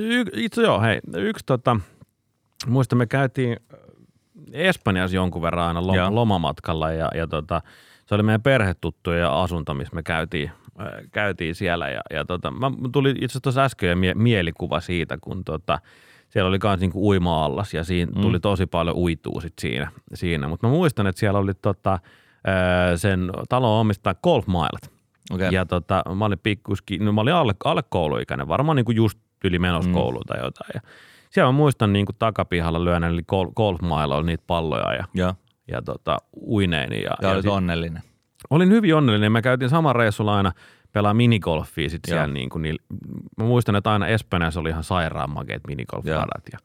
[0.00, 1.76] y- itse joo, hei, yksi tota,
[2.66, 3.56] muista me käytiin,
[4.52, 7.62] Espanjassa jonkun verran aina lom, lomamatkalla ja, ja tota,
[8.12, 10.50] se oli meidän perhetuttuja asunto, missä me käytiin,
[10.80, 15.18] äh, käytiin siellä ja, ja tota, mä tuli itse asiassa tuossa äsken mie- mielikuva siitä,
[15.20, 15.78] kun tota,
[16.28, 20.48] siellä oli myös niinku uima-allas ja siinä tuli tosi paljon uitua sit siinä, siinä.
[20.48, 22.00] mutta mä muistan, että siellä oli tota, äh,
[22.96, 24.90] sen talon omistaja golfmailat.
[25.30, 25.48] Okei.
[25.52, 29.18] Ja tota, mä olin pikkuski, no mä olin alle, alle kouluikäinen, varmaan niin kuin just
[29.44, 29.94] yli menossa Mm.
[29.94, 30.00] mm.
[30.00, 30.70] kouluun tai jotain.
[30.74, 30.80] Ja
[31.30, 35.34] siellä mä muistan niin kuin takapihalla lyön eli gol, golfmailoilla niitä palloja ja, Joo.
[35.72, 37.02] Ja tota, uineeni.
[37.02, 38.02] Ja, Ja, ja olit sit- onnellinen.
[38.50, 39.32] olin hyvin onnellinen.
[39.32, 40.52] Me käytiin saman reissulla aina
[40.92, 42.26] pelaa minigolfia sit siellä.
[42.26, 42.76] Niin kuin, niin,
[43.36, 46.42] mä muistan, että aina Espanjassa oli ihan sairaan makeet minigolfradat.
[46.52, 46.58] Ja,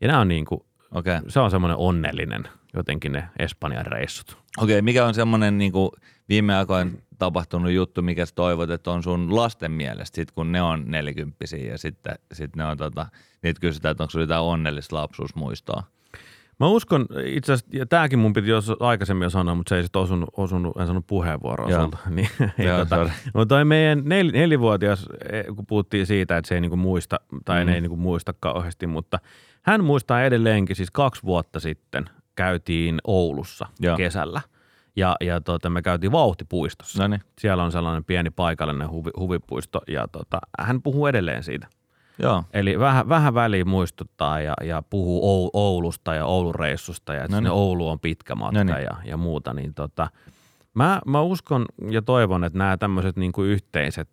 [0.00, 0.60] ja nämä on niin kuin,
[0.94, 1.20] Okei.
[1.28, 2.44] se on semmoinen onnellinen
[2.74, 4.36] jotenkin ne Espanjan reissut.
[4.58, 5.90] Okei, mikä on semmoinen niin kuin
[6.28, 10.62] viime aikoina tapahtunut juttu, mikä sä toivot, että on sun lasten mielestä, sit kun ne
[10.62, 13.06] on nelikymppisiä ja sitten sit ne on tota,
[13.42, 15.82] niitä kysytään, että onko sulla jotain onnellista lapsuusmuistoa.
[16.62, 19.82] Mä uskon itse asiassa, ja tämäkin mun piti jos aikaisemmin jo sanoa, mutta se ei
[19.82, 21.80] sitten osunut, osunut en sanonut puheenvuoroa Joo.
[21.82, 21.98] sulta.
[22.10, 26.60] Niin, Joo, tota, mutta toi meidän nel, nelivuotias, eh, kun puhuttiin siitä, että se ei
[26.60, 27.72] niinku muista, tai Mm.
[27.72, 29.18] ei niinku muista kauheasti, mutta
[29.62, 32.04] hän muistaa edelleenkin, siis kaksi vuotta sitten
[32.34, 33.96] käytiin Oulussa Joo.
[33.96, 34.40] kesällä.
[34.96, 37.02] Ja, ja tota, me käytiin vauhtipuistossa.
[37.02, 37.20] No niin.
[37.40, 41.66] Siellä on sellainen pieni paikallinen huvi, huvipuisto ja tota, hän puhuu edelleen siitä.
[42.22, 42.44] Joo.
[42.52, 47.36] Eli vähän, vähän väliin muistuttaa ja, ja puhuu Ou- Oulusta ja Oulun reissusta ja että
[47.36, 47.44] No niin.
[47.44, 48.84] sinne Oulu on pitkä matka No niin.
[48.84, 49.54] ja, ja muuta.
[49.54, 50.10] Niin tota,
[50.74, 54.08] mä, mä uskon ja toivon, että nämä tämmöiset niinku yhteiset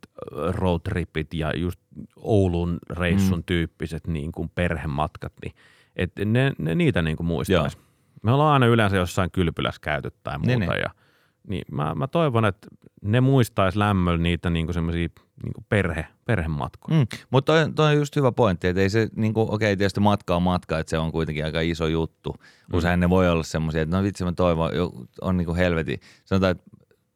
[0.51, 1.79] roadtripit ja just
[2.15, 3.39] Oulun reissun Mm.
[3.39, 3.43] mm.
[3.45, 5.53] tyyppiset niinku perhematkat, niin
[5.95, 7.77] että ne, ne niitä niinku muistaisi.
[8.23, 10.79] Me ollaan aina yleensä jossain kylpylässä käyty tai muuta Niin, niin.
[10.79, 10.89] ja
[11.47, 12.67] niin mä, mä toivon, että
[13.01, 15.09] ne muistaisi lämmöllä niitä niinku semmoisia
[15.43, 16.99] niinku perhe, perhematkoja.
[16.99, 17.07] Mm.
[17.29, 20.35] Mutta toi, toi on just hyvä pointti, että ei se, niin kuin, okei tietysti matka
[20.35, 22.35] on matka, että se on kuitenkin aika iso juttu.
[22.73, 24.71] Usein ne voi olla semmoisia, että no vitsi mä toivon,
[25.21, 25.99] on niin kuin helvetin.
[26.25, 26.63] Sanotaan, että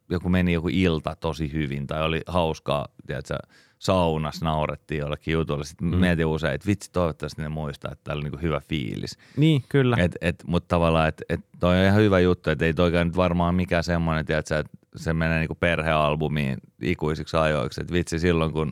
[0.09, 3.37] joku meni joku ilta tosi hyvin tai oli hauskaa, tiedätkö,
[3.79, 5.65] saunassa naurettiin jollekin jutulle.
[5.65, 5.95] Sitten mm.
[5.95, 9.17] mietin usein, että vitsi toivottavasti ne muistaa, että täällä on niin hyvä fiilis.
[9.37, 9.97] Niin, kyllä.
[9.99, 13.17] Et, et, mutta tavallaan, että et toi on ihan hyvä juttu, että ei toikaan nyt
[13.17, 17.81] varmaan mikään semmoinen, tiedätkö, että se menee niinku perhealbumiin ikuisiksi ajoiksi.
[17.81, 18.71] Että vitsi silloin, kun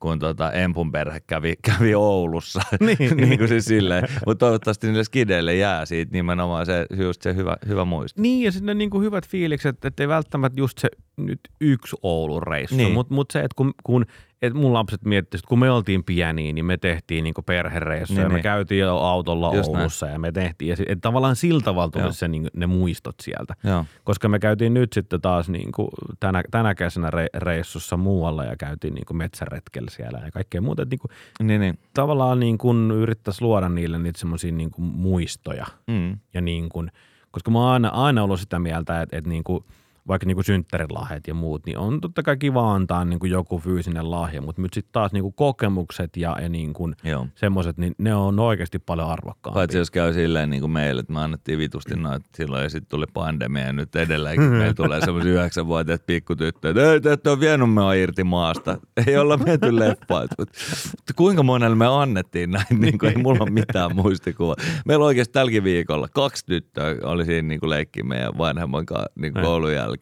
[0.00, 2.60] kun tota Empun perhe kävi, kävi Oulussa.
[2.80, 3.16] Niin.
[3.16, 4.08] niin kuin siis silleen.
[4.26, 8.22] Mutta toivottavasti niille skideille jää siitä nimenomaan se, just se hyvä, hyvä muisto.
[8.22, 12.42] Niin, ja sitten niin kuin hyvät fiilikset, että ei välttämättä just se nyt yksi Oulun
[12.42, 12.84] reissu, Niin.
[12.84, 12.94] niin.
[12.94, 14.06] mutta mut se, että kun, kun
[14.42, 18.32] et mun lapset miettisivät, kun me oltiin pieniä, niin me tehtiin niin perhereissuja, Niin, niin,
[18.32, 18.42] me niin.
[18.42, 22.12] käytiin jo autolla Just Oulussa ja me tehtiin, ja sit, et tavallaan sillä tavalla tuli
[22.12, 23.54] se, niin, ne muistot sieltä.
[23.64, 23.84] Joo.
[24.04, 25.88] Koska me käytiin nyt sitten taas niin kuin
[26.20, 30.82] tänä, tänä kesänä re, reissussa muualla ja käytiin niin kuin metsäretkellä siellä ja kaikkea muuta.
[30.82, 31.10] Että niin kuin,
[31.48, 31.78] Niin, niin.
[31.94, 36.18] tavallaan niin kuin yrittäisi luoda niille niitä semmoisia niin muistoja Mm.
[36.34, 36.90] ja niin kuin,
[37.30, 39.64] koska mä oon aina, aina ollut sitä mieltä, että, että niin kuin,
[40.10, 43.58] vaikka niin kuin synttärilahjat ja muut, niin on totta kai kiva antaa niin kuin joku
[43.58, 46.96] fyysinen lahja, mutta nyt sitten taas niin kuin kokemukset ja, ja niin kuin
[47.34, 49.60] semmoiset, niin ne on oikeasti paljon arvokkaampia.
[49.60, 52.88] Paitsi jos käy silleen niin kuin meille, että me annettiin vitusti noita silloin ja sitten
[52.88, 57.40] tuli pandemia ja nyt edelleenkin meillä tulee semmoisia yhdeksänvuotiaat pikkutyttöjä, että ei, te ette ole
[57.40, 58.78] vienyt mua irti maasta.
[59.06, 60.28] Ei olla menty leffaan.
[60.38, 64.56] Mutta kuinka monelle me annettiin näin, niin kuin, ei mulla ole mitään muistikuvaa.
[64.84, 69.34] Meillä oikeasti tälläkin viikolla kaksi tyttöä oli siinä niin kuin leikki meidän vanhemman kanssa niin
[69.34, 69.99] koulun jälkeen.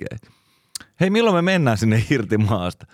[1.00, 2.86] Hei, milloin me mennään sinne irti maasta?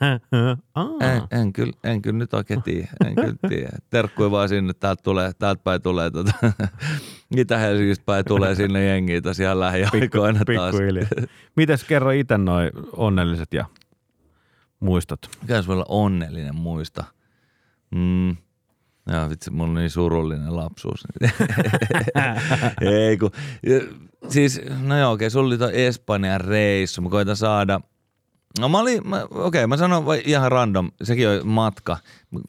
[0.74, 2.88] Aa, En, en, kyllä, en kyllä nyt oikein tiedä.
[3.06, 3.76] En kyllä tiedä.
[3.90, 6.32] Terkkuja vaan sinne, täältä, tulee, täältä päin tulee tota,
[7.36, 10.70] Itä-Helsingistä päin tulee sinne jengiä tosiaan lähiaikoina taas.
[10.70, 11.08] Pikkuhiljaa.
[11.56, 13.64] Mites kerro itse noin onnelliset ja
[14.80, 15.30] muistot?
[15.42, 17.04] Mikä voi olla onnellinen muista?
[17.90, 18.36] Mm.
[19.12, 21.04] Joo, vitsi, mulla on niin surullinen lapsuus.
[22.80, 23.30] Ei kun,
[24.28, 27.02] siis, no joo, okei, sulla oli toi Espanjan reissu.
[27.02, 27.80] Mä koitan saada,
[28.60, 31.96] no mä olin, okei, mä sanon vai- ihan random, sekin on matka.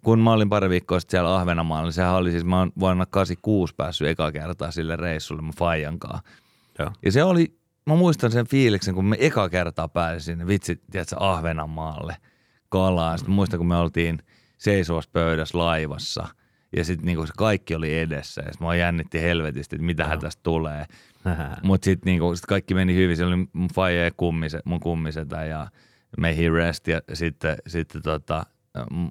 [0.04, 3.06] Kun mä olin pari viikkoa sitten siellä Ahvenanmaalla, niin sehän oli siis, mä oon vuonna
[3.06, 6.20] 86 päässyt eka kertaa sille reissulle mun faijankaan.
[6.80, 6.92] Joo.
[7.06, 11.16] Ja se oli, mä muistan sen fiiliksen, kun me eka kertaa pääsin sinne, vitsi, tiedätkö,
[11.20, 12.18] Ahvenanmaalle
[12.70, 13.18] kalaan.
[13.18, 14.20] Sitten muistan, kun me oltiin
[14.58, 16.28] seisovassa pöydässä laivassa
[16.78, 20.40] ja sitten niinku se kaikki oli edessä ja sit mua jännitti helvetisti, että mitähän tästä
[20.44, 20.86] tulee.
[21.64, 23.18] Mutta sitten niinku, sit kaikki meni hyvin.
[23.18, 25.68] Se oli mun faija ja kummiset, mun kummisetä ja
[26.18, 28.46] May he rest ja sitten, sitten tota,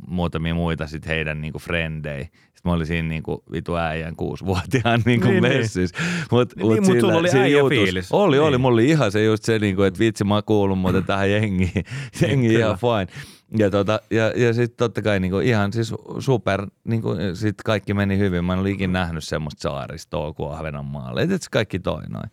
[0.09, 2.25] muutamia muita sit heidän niinku frendei.
[2.25, 5.57] Sitten mä olin siinä niinku vitu äijän kuusivuotiaan niinku Niin, niin.
[5.59, 5.97] messissä.
[6.31, 8.13] Mut, Niin, mut sillä- sulla oli äijä jutussa- fiilis.
[8.13, 8.51] Oli, oli.
[8.51, 8.61] Niin.
[8.61, 11.85] Mulla oli ihan se just se, niinku, että vitsi mä kuulun muuten tähän jengiin.
[12.23, 13.21] Jengi ihan fine.
[13.57, 18.19] Ja, tota, ja, ja sitten totta kai niinku ihan siis super, niinku, sit kaikki meni
[18.19, 18.45] hyvin.
[18.45, 21.23] Mä en ollut ikinä nähnyt semmoista saaristoa kuin Ahvenanmaalle.
[21.23, 22.31] Et, kaikki toi noin.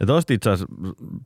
[0.00, 0.74] Ja tosta itse asiassa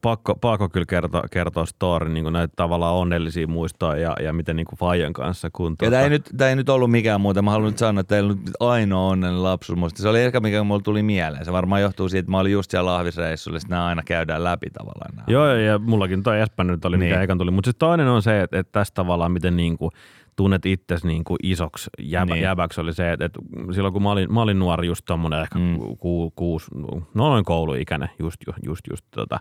[0.03, 4.67] pakko, pakko kyllä kertoa, kertoa story, niin näitä tavallaan onnellisia muistoja ja, ja miten niin
[4.79, 5.77] Fajan kanssa kun...
[5.83, 7.43] Ja tota- tämä ei, nyt, tää ei nyt ollut mikään muuta.
[7.43, 9.93] Mä haluan nyt sanoa, että teillä on nyt ainoa onnellinen lapsuus.
[9.95, 11.45] Se oli ehkä mikä mulla tuli mieleen.
[11.45, 14.71] Se varmaan johtuu siitä, että mä olin just siellä lahvisreissulla, että nämä aina käydään läpi
[14.71, 15.17] tavallaan.
[15.17, 15.25] Nämä.
[15.27, 17.11] Joo, ja, mullakin toi Espanjan nyt oli, niin.
[17.11, 17.51] mikä ekan tuli.
[17.51, 19.91] Mutta sitten toinen on se, että, että tästä tavallaan miten niin kuin
[20.37, 22.43] tunnet itsesi niin kuin isoksi jäbä, niin.
[22.43, 23.41] Jäbäksi oli se, että, että
[23.75, 25.79] silloin kun mä olin, mä olin nuori, just tommonen ehkä mm.
[25.99, 29.41] Ku, kuusi, no noin kouluikäinen, just, ju- just, just tota,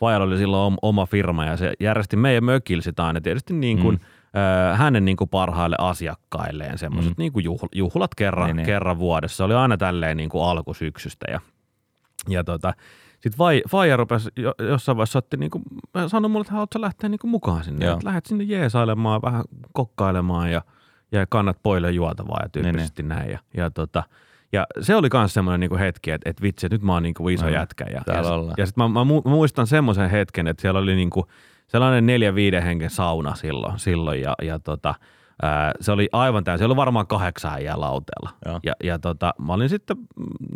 [0.00, 3.78] Fajalla oli silloin om- oma firma ja se järjesti meidän mökillä sitä aina tietysti niin
[3.78, 4.40] kuin, mm.
[4.72, 7.22] ö, hänen niin kuin parhaille asiakkailleen semmoiset mm.
[7.22, 8.66] Niin kuin juhl, juhlat kerran, Niin, niin.
[8.66, 9.36] kerran vuodessa.
[9.36, 11.40] Se oli aina tälleen niin kuin alkusyksystä ja,
[12.28, 12.72] ja tota,
[13.24, 15.62] sitten vai, Faija rupesi jo, jossain vaiheessa otti niinku,
[16.06, 17.84] sanoi mulle, että haluatko lähteä niinku mukaan sinne.
[17.86, 17.94] Joo.
[17.94, 20.62] Että lähdet sinne jeesailemaan, vähän kokkailemaan ja,
[21.12, 23.30] ja kannat poille juotavaa ja tyyppisesti niin, näin.
[23.30, 24.02] Ja, ja, tota,
[24.52, 27.28] ja se oli myös semmoinen niinku hetki, että, että vitsi, että nyt mä oon niinku
[27.28, 27.84] iso Mm, jätkä.
[27.84, 28.54] Ja, ja, ollaan.
[28.58, 31.26] ja sitten mä, mä, mu- mä, muistan semmoisen hetken, että siellä oli niinku
[31.66, 34.94] sellainen neljä viiden hengen sauna silloin, silloin ja, ja tota,
[35.80, 38.30] se oli aivan täysin, se oli varmaan kahdeksan äijää lauteella.
[38.46, 38.60] Joo.
[38.62, 39.96] Ja, ja tota, mä olin sitten,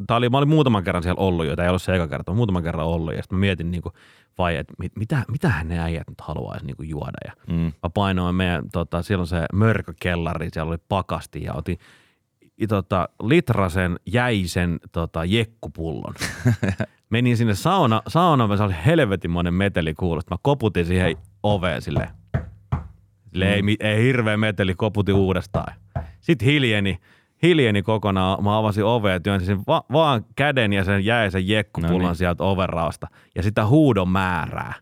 [0.07, 2.33] tää oli, mä olin muutaman kerran siellä ollut jo, tämä ei ollut se eka kerta,
[2.33, 3.93] muutaman kerran ollut ja sitten mä mietin niinku,
[4.39, 7.72] vai, että mit, mitä, mitähän ne äijät nyt haluaisi niinku juoda ja Mm.
[7.83, 11.79] mä painoin meidän, tota, siellä on se mörkökellari, siellä oli pakasti ja otin
[12.68, 16.14] tota, litrasen jäisen tota, jekkupullon.
[17.11, 20.35] Menin sinne sauna, saunaan, se oli helvetinmoinen meteli kuulosta.
[20.35, 22.11] Mä koputin siihen oveen sille.
[23.33, 25.74] Sille ei, mi- ei hirveä meteli, koputin uudestaan.
[26.20, 26.99] Sitten hiljeni,
[27.43, 28.45] hiljeni kokonaan.
[28.45, 32.16] Mä avasin ovea ja työnsin sen va- vaan käden ja sen jäisen jekkupullon No niin.
[32.16, 33.07] sieltä overraasta.
[33.37, 34.74] Ja sitä huudon määrää.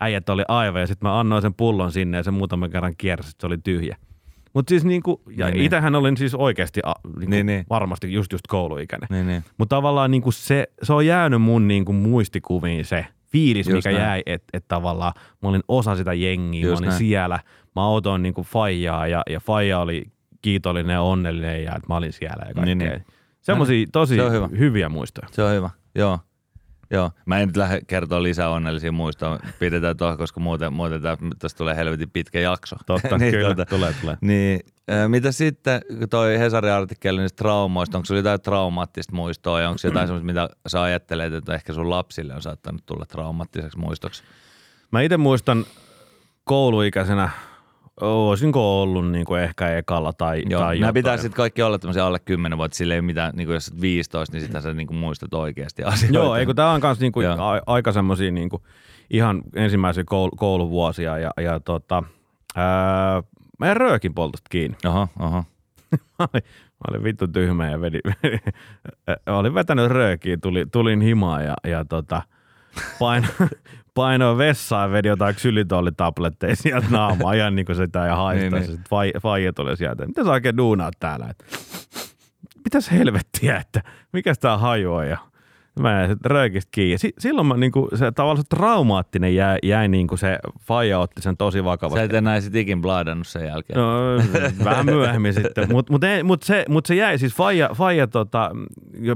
[0.00, 3.28] Äijät oli aivan ja sitten mä annoin sen pullon sinne ja se muutaman kerran kiersi,
[3.30, 3.96] että se oli tyhjä.
[4.54, 5.64] Mutta siis niinku, ja Niin, niin.
[5.66, 7.64] itähän olin siis oikeasti a, niinku Niin, niin.
[7.70, 9.06] varmasti just just kouluikäinen.
[9.10, 9.44] Niin, niin.
[9.58, 14.02] Mutta tavallaan niinku se, se on jäänyt mun niinku muistikuviin se fiilis, Just mikä näin.
[14.08, 15.12] jäi, että et tavallaan
[15.42, 16.98] mä olin osa sitä jengiä, mä Just olin näin.
[16.98, 17.40] siellä,
[17.76, 20.04] mä autoin niinku faijaa ja, ja faija oli
[20.42, 22.64] kiitollinen ja onnellinen ja että mä olin siellä ja kaikkea.
[22.64, 23.04] Niin, Niin.
[23.40, 24.48] Semmoisia tosi Se on hyvä.
[24.58, 25.28] hyviä muistoja.
[25.32, 25.70] Se on hyvä.
[25.94, 26.18] Joo.
[26.94, 27.10] Joo.
[27.26, 29.38] Mä en nyt lähde kertoa lisää onnellisia muistoja.
[29.58, 31.00] Pidetään tuohon, koska muuten, muuten
[31.38, 32.76] tästä tulee helvetin pitkä jakso.
[32.86, 34.16] Totta, Niin, kyllä, tota, tulee, tulee.
[34.20, 34.60] Niin,
[35.08, 35.80] mitä sitten,
[36.10, 40.26] toi Hesarin artikkeli niistä traumoista, onko sulla jotain traumaattista muistoa ja onko se jotain semmoista,
[40.26, 44.22] mitä sä ajattelet, että ehkä sun lapsille on saattanut tulla traumaattiseksi muistoksi?
[44.90, 45.64] Mä itse muistan
[46.44, 47.28] kouluikäisenä,
[48.00, 50.94] olisinko ollut niinku ehkä ekalla tai, Joo, tai nämä jotain.
[50.94, 53.80] pitää sitten kaikki olla tämmöisiä alle 10 vuotta, sille ei mitään, niin kuin jos oot
[53.80, 56.18] 15, niin sitten sä niin kuin muistat oikeasti asioita.
[56.18, 57.36] Joo, eikö tämä on myös niinku Joo.
[57.38, 58.62] a, aika semmoisia niinku
[59.10, 62.02] ihan ensimmäisiä koul, kouluvuosia ja, ja tota,
[62.56, 63.22] ää,
[63.58, 64.76] mä en röökin poltosta kiinni.
[66.18, 68.00] Mä olin, mä olin vittu tyhmä ja vedin,
[69.38, 72.22] olin vetänyt röökiä, tuli, tulin himaan ja, ja tota,
[72.98, 73.26] paino,
[73.94, 78.60] painoin vessaan ja vedin jotain ksylitollitabletteja sieltä naamaa ihan niin kuin sitä ja haistaa.
[78.60, 78.80] Niin, Niin.
[78.90, 80.06] Fai, faija tuli sieltä.
[80.06, 81.26] Mitä sä oikein duunaat täällä?
[81.30, 81.44] Et,
[82.64, 83.82] mitäs helvettiä, että
[84.12, 85.08] mikä tää haju on?
[85.08, 85.18] Ja
[85.80, 86.98] mä jäin sit röökistä kiinni.
[86.98, 91.36] Si- silloin mä niinku, se tavallaan se traumaattinen jäi, jäi niinku se faija otti sen
[91.36, 91.98] tosi vakavasti.
[92.00, 93.78] Sä et enää sit ikin blaadannut sen jälkeen.
[93.78, 94.16] No,
[94.64, 98.50] vähän myöhemmin sitten, mutta mut, mut se, mut se jäi, siis Faija, Faija tota,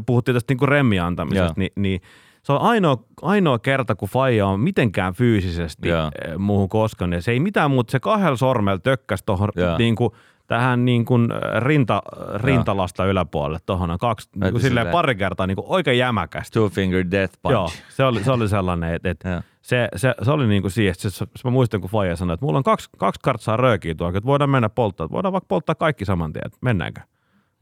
[0.06, 2.00] puhuttiin tästä niinku remmi antamisesta, niin, niin
[2.48, 6.10] se on ainoa, ainoa kerta, kun Faija on mitenkään fyysisesti Joo.
[6.24, 7.12] eh, muuhun koskaan.
[7.12, 9.78] Ja se ei mitään muuta, se kahdella sormella tökkäsi tuohon Joo.
[9.78, 11.28] niinku, tähän niin kuin
[11.58, 12.02] rinta,
[12.34, 16.54] rintalasta yläpuolelle tuohon on kaksi, niin kuin silleen pari kertaa niin kuin oikein jämäkästi.
[16.54, 17.52] Two finger death punch.
[17.52, 19.40] Joo, se oli, se oli sellainen, että, Joo.
[19.62, 22.34] se, se, se oli niin kuin siihen, että se, se, mä muistan, kun Faija sanoi,
[22.34, 25.74] että mulla on kaksi, kaksi kartsaa röökiä tuolla, että voidaan mennä polttaa, voidaan vaikka polttaa
[25.74, 27.00] kaikki saman tien, että mennäänkö?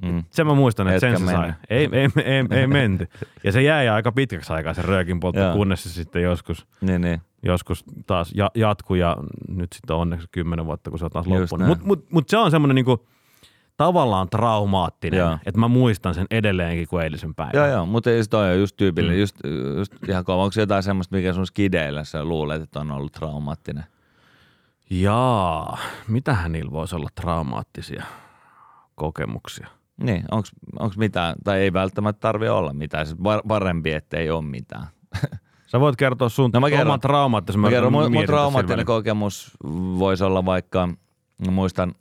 [0.02, 0.24] Mm.
[0.30, 1.52] Sen mä muistan, että Etkä sen se sai.
[1.70, 3.08] Ei, ei, ei, ei menty.
[3.44, 7.20] Ja se jäi aika pitkäksi aikaa se röökin poltto, kunnes se sitten joskus, Niin, niin.
[7.42, 9.16] joskus taas ja, jatkui ja
[9.48, 11.66] nyt sitten on onneksi kymmenen vuotta, kun se on taas Just loppunut.
[11.68, 13.06] Mutta mut, mut se on semmoinen niinku,
[13.76, 15.38] tavallaan traumaattinen, Joo.
[15.46, 17.52] että mä muistan sen edelleenkin kuin eilisen päivän.
[17.54, 19.20] Joo, joo, mutta se toi on just tyypillinen, Mm.
[19.20, 19.36] just,
[19.76, 20.42] just ihan kova.
[20.42, 23.84] Onko jotain semmoista, mikä sun skideillä sä luulet, että on ollut traumaattinen?
[24.90, 25.78] Jaa,
[26.08, 28.02] mitähän niillä voisi olla traumaattisia
[28.94, 29.66] kokemuksia?
[30.02, 30.24] Niin,
[30.78, 33.18] onko mitään, tai ei välttämättä tarvi olla mitään, siis
[33.48, 34.86] parempi, että ei ole mitään.
[35.66, 36.86] Sä voit kertoa sun No mä kerron.
[36.86, 37.60] oman traumaattisen.
[37.60, 39.56] Mä kerron, mun, mun traumaattinen kokemus
[39.98, 40.88] voisi olla vaikka,
[41.50, 41.94] muistan,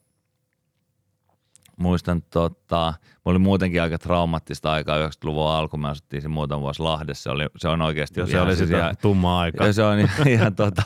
[1.78, 2.94] muistan, tota,
[3.26, 7.30] mulla oli muutenkin aika traumattista aikaa 90-luvun alku, me asuttiin se muutama vuosi Lahdessa, se
[7.30, 9.68] oli, se on oikeasti Ja se oli siis sitä ihan- tummaa aikaa.
[9.68, 10.82] ja se on ihan, ihan, tota,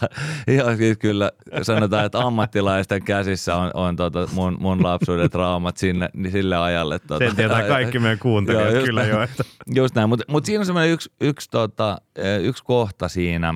[0.48, 1.32] ihan siis kyllä
[1.62, 7.00] sanotaan, että ammattilaisten käsissä on, on tota mun, mun lapsuuden traumat sinne, niin sille ajalle.
[7.00, 9.12] Tota, Sen tietää kaikki meidän kuuntelijat just kyllä näin.
[9.14, 9.22] jo.
[9.22, 9.44] Että.
[9.76, 13.54] Just näin, mutta mut siinä on semmoinen yksi, yksi, tota, eh, yksi kohta siinä,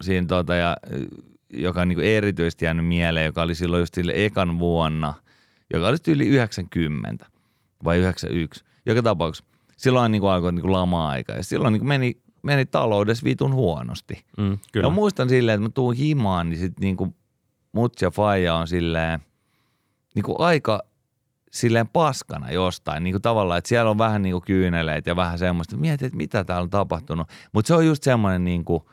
[0.00, 1.00] siinä tota, ja, eh,
[1.52, 5.14] joka on niinku erityisesti jäänyt mieleen, joka oli silloin just sille ekan vuonna,
[5.72, 7.26] joka oli yli 90
[7.84, 8.64] vai 91.
[8.86, 14.24] Joka tapauksessa silloin niinku alkoi niinku lama-aika ja silloin niinku meni, meni taloudessa vitun huonosti.
[14.38, 14.86] Mm, Kyllä.
[14.86, 17.14] Ja muistan silleen, että mä tuun himaan, niin sit niinku
[17.72, 19.20] mut ja faija on silleen
[20.14, 20.82] niinku aika
[21.52, 23.04] silleen paskana jostain.
[23.04, 26.44] Niinku tavallaan, että siellä on vähän niinku kyyneleet ja vähän semmoista, että mietit, että mitä
[26.44, 27.28] täällä on tapahtunut.
[27.52, 28.90] Mutta se on just semmoinen niinku,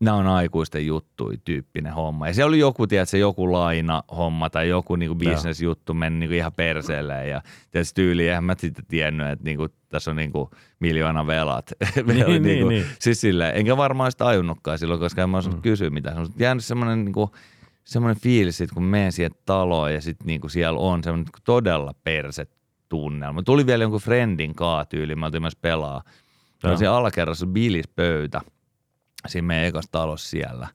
[0.00, 2.28] nämä on aikuisten juttui tyyppinen homma.
[2.28, 6.52] Ja se oli joku, tiedätkö, joku laina homma tai joku niinku bisnesjuttu meni niinku ihan
[6.52, 11.72] perseelle ja tietysti tyyli, eihän mä sitten tiennyt, että niinku, tässä on niinku miljoona velat.
[12.06, 12.84] Niin, Oli niin, niin.
[12.98, 15.62] Siis silleen, enkä varmaan sitä tajunnutkaan silloin, koska en mä osannut mm.
[15.62, 16.18] kysyä mitään.
[16.18, 17.30] Mutta jäänyt semmoinen niinku,
[17.84, 21.94] semmoinen fiilis, sit, kun menen siihen taloon ja sitten niinku siellä on semmoinen niinku todella
[22.04, 22.50] perset
[22.88, 23.42] tunnelma.
[23.42, 26.02] Tuli vielä jonkun friendin kaa tyyliin, mä oltiin myös pelaa.
[26.62, 26.70] Joo.
[26.70, 28.40] Oli siellä alakerrassa bilispöytä
[29.26, 30.68] siinä meidän ekassa talossa siellä.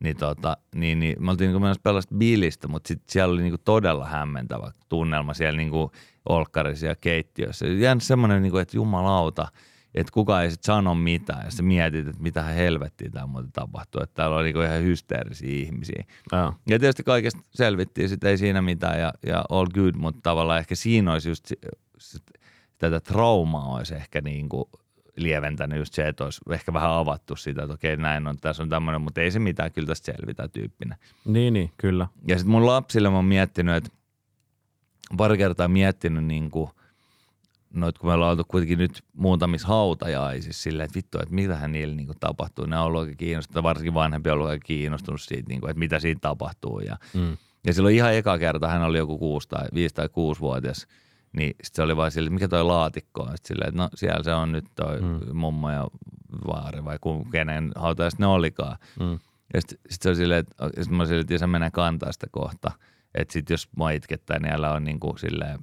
[0.00, 3.58] Niin, tota, niin, niin me oltiin niinku menossa pelasta bilistä, mutta sitten siellä oli niinku
[3.64, 5.92] todella hämmentävä tunnelma siellä niinku
[6.28, 7.66] olkkarissa ja keittiössä.
[7.66, 9.48] Jäänyt semmoinen, niinku, että jumalauta,
[9.94, 11.44] että kukaan ei sitten sano mitään.
[11.44, 14.02] Ja sä mietit, että mitä helvettiä tämä muuten tapahtuu.
[14.02, 16.04] Että täällä on niinku ihan hysteerisiä ihmisiä.
[16.32, 16.54] Joo.
[16.68, 20.74] Ja tietysti kaikesta selvittiin, sitten ei siinä mitään ja, ja all good, mutta tavallaan ehkä
[20.74, 21.58] siinä olisi just si-
[21.98, 22.22] sit,
[22.78, 24.64] tätä traumaa olisi ehkä niin kuin
[25.16, 28.68] lieventänyt just se, että olisi ehkä vähän avattu sitä, että okei näin on, tässä on
[28.68, 30.98] tämmöinen, mutta ei se mitään, kyllä tästä selvitä tyyppinen.
[31.24, 32.06] Niin, niin, kyllä.
[32.28, 33.90] Ja sitten mun lapsille mä oon miettinyt, että
[35.16, 36.70] pari kertaa miettinyt niin kuin,
[37.74, 41.94] noit kun me ollaan oltu kuitenkin nyt muutamissa hautajaisissa silleen, että vittu, että mitähän niillä
[41.94, 42.66] niin kuin tapahtuu.
[42.66, 45.98] Ne on ollut oikein kiinnostunut, varsinkin vanhempi on ollut kiinnostunut siitä, niin kuin, että mitä
[45.98, 46.80] siinä tapahtuu.
[46.80, 47.36] Ja, Mm.
[47.66, 50.86] ja silloin ihan eka kerta hän oli joku kuusi tai viisi tai kuusi vuotias,
[51.36, 53.28] niin sitten se oli vaan silleen, mikä toi laatikko on.
[53.28, 55.36] Sitten silleen, että no siellä se on nyt toi mm.
[55.36, 55.86] mummo ja
[56.46, 56.98] vaari vai
[57.32, 58.76] kenen hautajaiset ne olikaan.
[59.00, 59.18] Mm.
[59.54, 62.70] Ja sitten sit se oli silleen, että sit mä silleen, että menee kantaa sitä kohta.
[63.14, 65.58] Että sitten jos mua itkettää, niin älä on niinku silleen,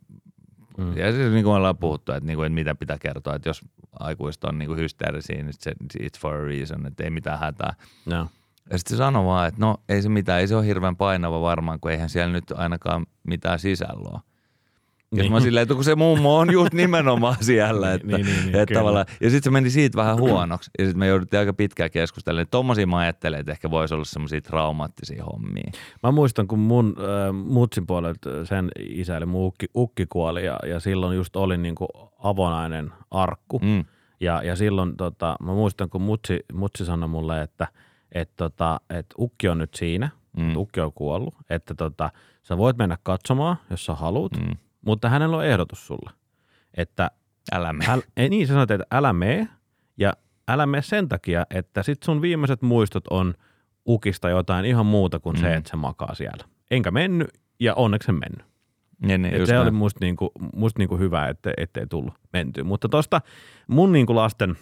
[0.77, 0.97] mm.
[0.97, 3.61] ja siis niin kuin ollaan puhuttu, että, niinku, että mitä pitää kertoa, että jos
[3.99, 7.73] aikuiset on niinku hysteerisiä, niin se, it's for a reason, että ei mitään hätää.
[8.05, 8.27] Joo.
[8.71, 11.41] Ja sitten se sanoi vaan, että no ei se mitään, ei se ole hirveän painava
[11.41, 14.19] varmaan, kun eihän siellä nyt ainakaan mitään sisällä
[15.15, 15.31] niin.
[15.31, 17.93] mä silleen, että kun se mummo on just nimenomaan siellä.
[17.93, 20.71] Että, Niin, niin, niin, että tavallaan, ja sitten se meni siitä vähän huonoksi.
[20.79, 22.47] Ja sitten me jouduttiin aika pitkään keskustelemaan.
[22.51, 25.71] Tommosia mä ajattelen, että ehkä voisi olla semmoisia traumaattisia hommia.
[26.03, 30.59] Mä muistan, kun mun äh, mutsin puolelta sen isä, eli mun ukki, ukki kuoli ja,
[30.67, 31.87] ja silloin just oli niinku
[32.23, 33.59] avonainen arkku.
[33.59, 33.85] Mm.
[34.21, 37.67] Ja, ja silloin tota, mä muistan, kun mutsi, mutsi sanoi mulle, että
[38.11, 40.43] et, tota, et ukki on nyt siinä, Mm.
[40.45, 40.55] mm.
[40.55, 42.09] ukki on kuollut, että tota,
[42.43, 44.55] sä voit mennä katsomaan, jos sä haluat, Mm.
[44.85, 46.11] Mutta hänellä on ehdotus sulle,
[46.73, 47.11] että
[47.51, 47.85] Älä me.
[47.87, 49.47] äl, ei, niin sä sanoit, että älä mene
[49.97, 50.13] ja
[50.47, 53.33] älä mene sen takia, että sit sun viimeiset muistot on
[53.87, 55.41] ukista jotain ihan muuta kuin mm.
[55.41, 56.45] Se, että se makaa siellä.
[56.71, 57.27] Enkä mennyt
[57.59, 58.45] ja onneksi en mennyt.
[59.01, 59.63] Niin, niin, just se näin.
[59.63, 62.63] oli musta, niinku, musta niinku hyvä, että ettei tullut mentyä.
[62.63, 63.21] Mutta tuosta
[63.67, 64.57] mun niinku lasten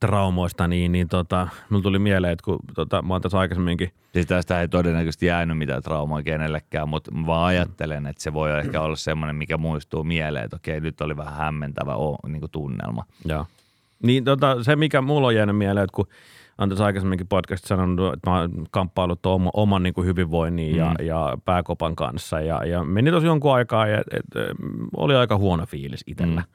[0.00, 4.26] traumoista, niin, niin tota, mulla tuli mieleen, että kun tota, mä oon tässä aikaisemminkin, Siis
[4.26, 8.80] tästä ei todennäköisesti jäänyt mitään traumaa kenellekään, mutta mä vaan ajattelen, että se voi ehkä
[8.80, 11.92] olla semmoinen, mikä muistuu mieleen, että okei, nyt oli vähän hämmentävä
[12.26, 13.04] niin kuin tunnelma.
[13.24, 13.46] joo.
[14.02, 16.06] Niin tota, se, mikä mulla on jäänyt mieleen, että kun
[16.58, 20.94] on tässä aikaisemminkin podcastissa sanonut, että mä oon kamppailut oma, oman niin kuin hyvinvoinnin ja,
[20.98, 21.06] Mm.
[21.06, 24.56] ja pääkopan kanssa ja, ja meni tosi jonkun aikaa ja et, et,
[24.96, 26.40] oli aika huono fiilis itsellä.
[26.40, 26.46] Mm.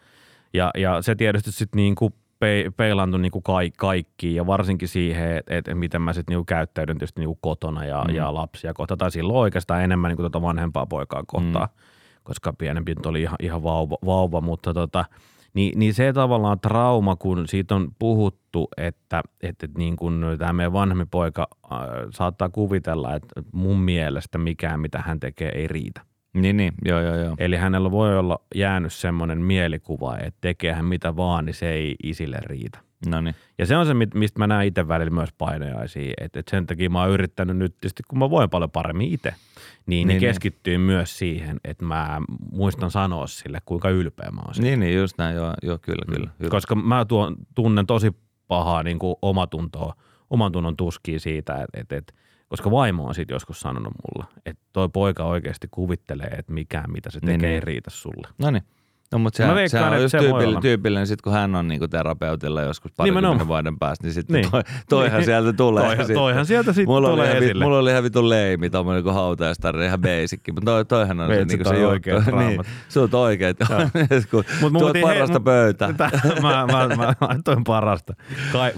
[0.53, 2.13] Ja, ja se tietysti sitten niin kuin
[2.43, 6.45] pe- peilaantui niin kuin kaik- kaikkiin ja varsinkin siihen, että et, miten mä sitten niin
[6.45, 8.15] käyttäydyn tietysti niin kuin kotona ja, Mm.
[8.15, 8.97] ja lapsia kohtaan.
[8.97, 11.83] Tai silloin oikeastaan enemmän niin kuin tota vanhempaa poikaa kohtaan, mm.
[12.23, 15.05] koska pienempi nyt oli ihan, ihan vauva, vauva mutta tota,
[15.53, 20.53] niin, niin se tavallaan trauma, kun siitä on puhuttu, että, että, että niin kuin tämä
[20.53, 21.79] meidän vanhempi poika äh,
[22.13, 26.01] saattaa kuvitella, että mun mielestä mikään, mitä hän tekee, ei riitä.
[26.33, 27.35] Niin, niin, joo, joo, joo.
[27.37, 31.95] Eli hänellä voi olla jäänyt semmoinen mielikuva, että tekee hän mitä vaan, niin se ei
[32.03, 32.79] isille riitä.
[33.07, 33.35] No niin.
[33.57, 36.13] Ja se on se, mistä mä näen itse välillä myös painajaisia.
[36.21, 39.29] Että et sen takia mä oon yrittänyt nyt, tietysti kun mä voin paljon paremmin itse,
[39.29, 40.19] niin, niin, Niin, niin niin.
[40.29, 42.21] keskittyy myös siihen, että mä
[42.51, 44.53] muistan sanoa sille, kuinka ylpeä mä oon.
[44.53, 44.67] siitä.
[44.69, 46.29] Niin, niin, just näin, joo, joo kyllä, kyllä.
[46.39, 46.49] hyvä.
[46.49, 48.11] Koska mä tuon, tunnen tosi
[48.47, 49.93] pahaa niin kuin omatuntoa
[50.29, 52.13] oman tunnon tuskiin siitä, että et, et,
[52.53, 57.11] koska vaimo on sitten joskus sanonut mulle, että toi poika oikeasti kuvittelee, että mikään mitä
[57.11, 57.55] se Niin, tekee niin.
[57.55, 58.27] ei riitä sulle.
[58.37, 58.63] No niin.
[59.11, 61.67] No mutta Mä se, veikkaan, se on just se tyypillinen, tyypillinen sit kun hän on
[61.67, 64.51] niinku terapeutilla joskus parikymmentä vuoden päästä, niin sitten Niin.
[64.51, 65.25] toi, toihan Niin.
[65.25, 65.83] sieltä tulee.
[65.83, 66.15] Toihan- sitten.
[66.15, 67.65] toihan sieltä sitten mulla tulee oli ihan, esille.
[67.65, 71.35] Mulla oli ihan vitun leimi, tommonen kuin hautajaistari, ihan basic, mutta toi, toihan on se,
[71.35, 72.09] Veitsi, niinku se juttu.
[72.37, 72.65] niin, raamat.
[72.89, 73.57] sut oikeet.
[74.61, 75.93] Mut tuot parasta hei, pöytä.
[75.97, 76.09] Tää,
[76.41, 78.13] mä, mä, mä, laitoin parasta.
[78.53, 78.71] Kai,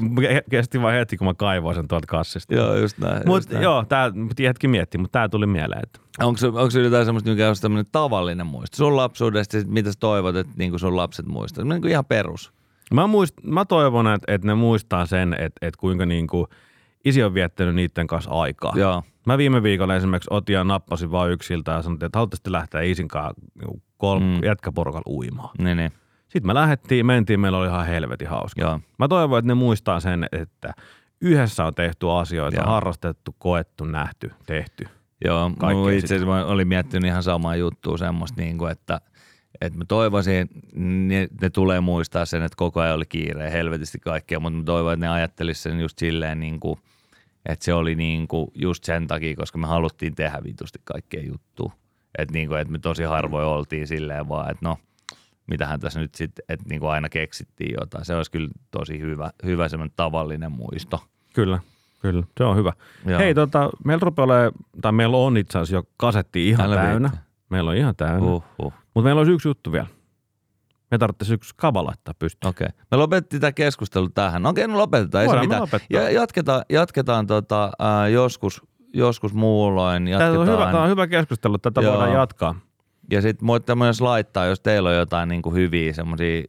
[0.50, 2.56] kesti vain hetki, kun mä kaivoin sen tuolta kassista.
[2.56, 3.16] Joo, just näin.
[3.16, 3.64] just Mutta näin.
[3.64, 5.82] joo, tää piti hetki miettiä, mutta tää tuli mieleen.
[5.84, 8.78] Että Onko, se- onko se jotain semmoista, mikä on tämmöinen tavallinen muisto?
[8.78, 11.66] Sun lapsuudesta, mitä sä toivot, että niin sun lapset muistaa?
[11.66, 12.54] Niin ihan perus.
[12.94, 16.48] mä, muist, mä toivon, että, että ne muistaa sen, että, että kuinka niinku
[17.06, 18.74] isi on viettänyt niiden kanssa aikaa.
[18.76, 19.04] Joo.
[19.26, 23.08] Mä viime viikolla esimerkiksi otin ja nappasin vaan yksiltä ja sanoin, että haluaisitte lähteä isin
[23.08, 24.26] kanssa niinku kol- Mm.
[24.26, 24.44] mm.
[24.44, 25.50] jätkäporukalla uimaan.
[25.58, 25.92] Niin, niin.
[26.30, 28.62] Sitten me lähdettiin, mentiin, meillä oli ihan helvetin hauska.
[28.62, 28.80] Joo.
[29.00, 30.74] Mä toivon, että ne muistaa sen, että
[31.22, 32.66] yhdessä on tehty asioita, Joo.
[32.70, 34.88] harrastettu, koettu, nähty, tehty.
[35.26, 39.02] Joo, mä itse asiassa mä olin miettinyt ihan samaa juttua semmoista, niin kuin, että,
[39.62, 40.50] että mä toivoisin,
[41.08, 44.94] ne, ne tulee muistaa sen, että koko ajan oli kiire helvetisti kaikkea, mutta mä toivon,
[44.94, 46.80] että ne ajattelisi sen just silleen, niin kuin,
[47.46, 51.72] että se oli niin kuin just sen takia, koska me haluttiin tehdä vitusti kaikkea juttua.
[52.18, 54.78] Että, niin kuin, että me tosi harvoin oltiin silleen vaan, että no,
[55.48, 58.06] mitähän tässä nyt sitten, että niin kuin aina keksittiin jotain.
[58.06, 61.04] Se olisi kyllä tosi hyvä, hyvä semmoinen tavallinen muisto.
[61.34, 61.60] Kyllä,
[62.00, 62.24] kyllä.
[62.38, 62.74] Se on hyvä.
[63.06, 63.20] Joo.
[63.20, 67.10] Hei, tota, meillä rupeaa olemaan, tai meillä on itse asiassa jo kasetti ihan Älä täynnä.
[67.10, 67.30] viitti.
[67.50, 68.28] Meillä on ihan täynnä.
[68.28, 68.44] Uh.
[68.60, 68.74] Uh.
[68.94, 69.88] Mutta meillä olisi yksi juttu vielä.
[70.92, 72.50] Me tarvitsisi yksi kava laittaa pystyyn.
[72.50, 72.68] Okei.
[72.92, 74.44] Me lopetettiin tämä keskustelu tähän.
[74.44, 75.22] No Okei, no lopetetaan.
[75.22, 75.82] Ei se Voidaan mitään.
[75.90, 78.62] Ja jatketaan, jatketaan tota, ää, joskus,
[78.94, 80.04] joskus muulloin.
[80.06, 80.38] Tämä Jatketaan.
[80.40, 81.94] on, hyvä, tämä on hyvä keskustelu, tätä Joo.
[81.94, 82.56] voidaan jatkaa.
[83.12, 86.44] Ja sitten voitte myös laittaa, jos teillä on jotain niin kuin hyviä semmoisia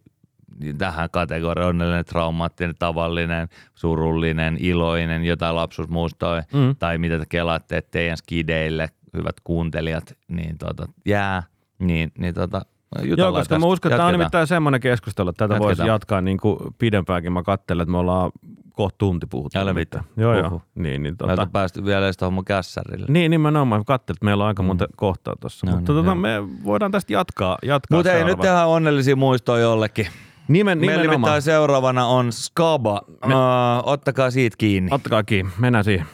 [0.79, 6.77] tähän kategoriaan, onnellinen, traumaattinen, tavallinen, surullinen, iloinen, jotain lapsuusmuistoja, Mm.
[6.79, 11.43] tai mitä te kelaatte teidän skideille, hyvät kuuntelijat, niin tota, jää,
[11.79, 12.63] niin, niin tota,
[13.03, 13.59] Joo, koska tästä.
[13.59, 15.77] mä uskon, että tämä on nimittäin semmoinen keskustelu, että tätä Jatketaan.
[15.79, 17.33] voisi jatkaa niin kuin pidempäänkin.
[17.33, 18.31] Mä katselen, että me ollaan
[18.73, 19.59] kohta tunti puhuttu.
[19.59, 19.99] Älä vittu.
[20.17, 20.51] Joo, Huhhuh.
[20.53, 20.63] joo.
[20.75, 23.07] Niin, niin, tota, on päästy vielä edes tuohon kässärille.
[23.09, 23.81] niin nimenomaan.
[23.81, 25.67] Mä katselin, että meillä on aika monta kohtaa tuossa.
[25.67, 26.15] No Mutta niin, joo.
[26.15, 26.31] me
[26.65, 27.59] voidaan tästä jatkaa.
[27.63, 30.07] jatkaa Mutta ei nyt tehdään onnellisia muistoja jollekin.
[30.49, 33.01] Nimen, Meillä nimittäin seuraavana on Skaba.
[33.27, 33.41] Me- Uh,
[33.89, 34.89] ottakaa siitä kiinni.
[34.93, 35.53] Ottakaa kiinni.
[35.59, 36.07] Mennään siihen.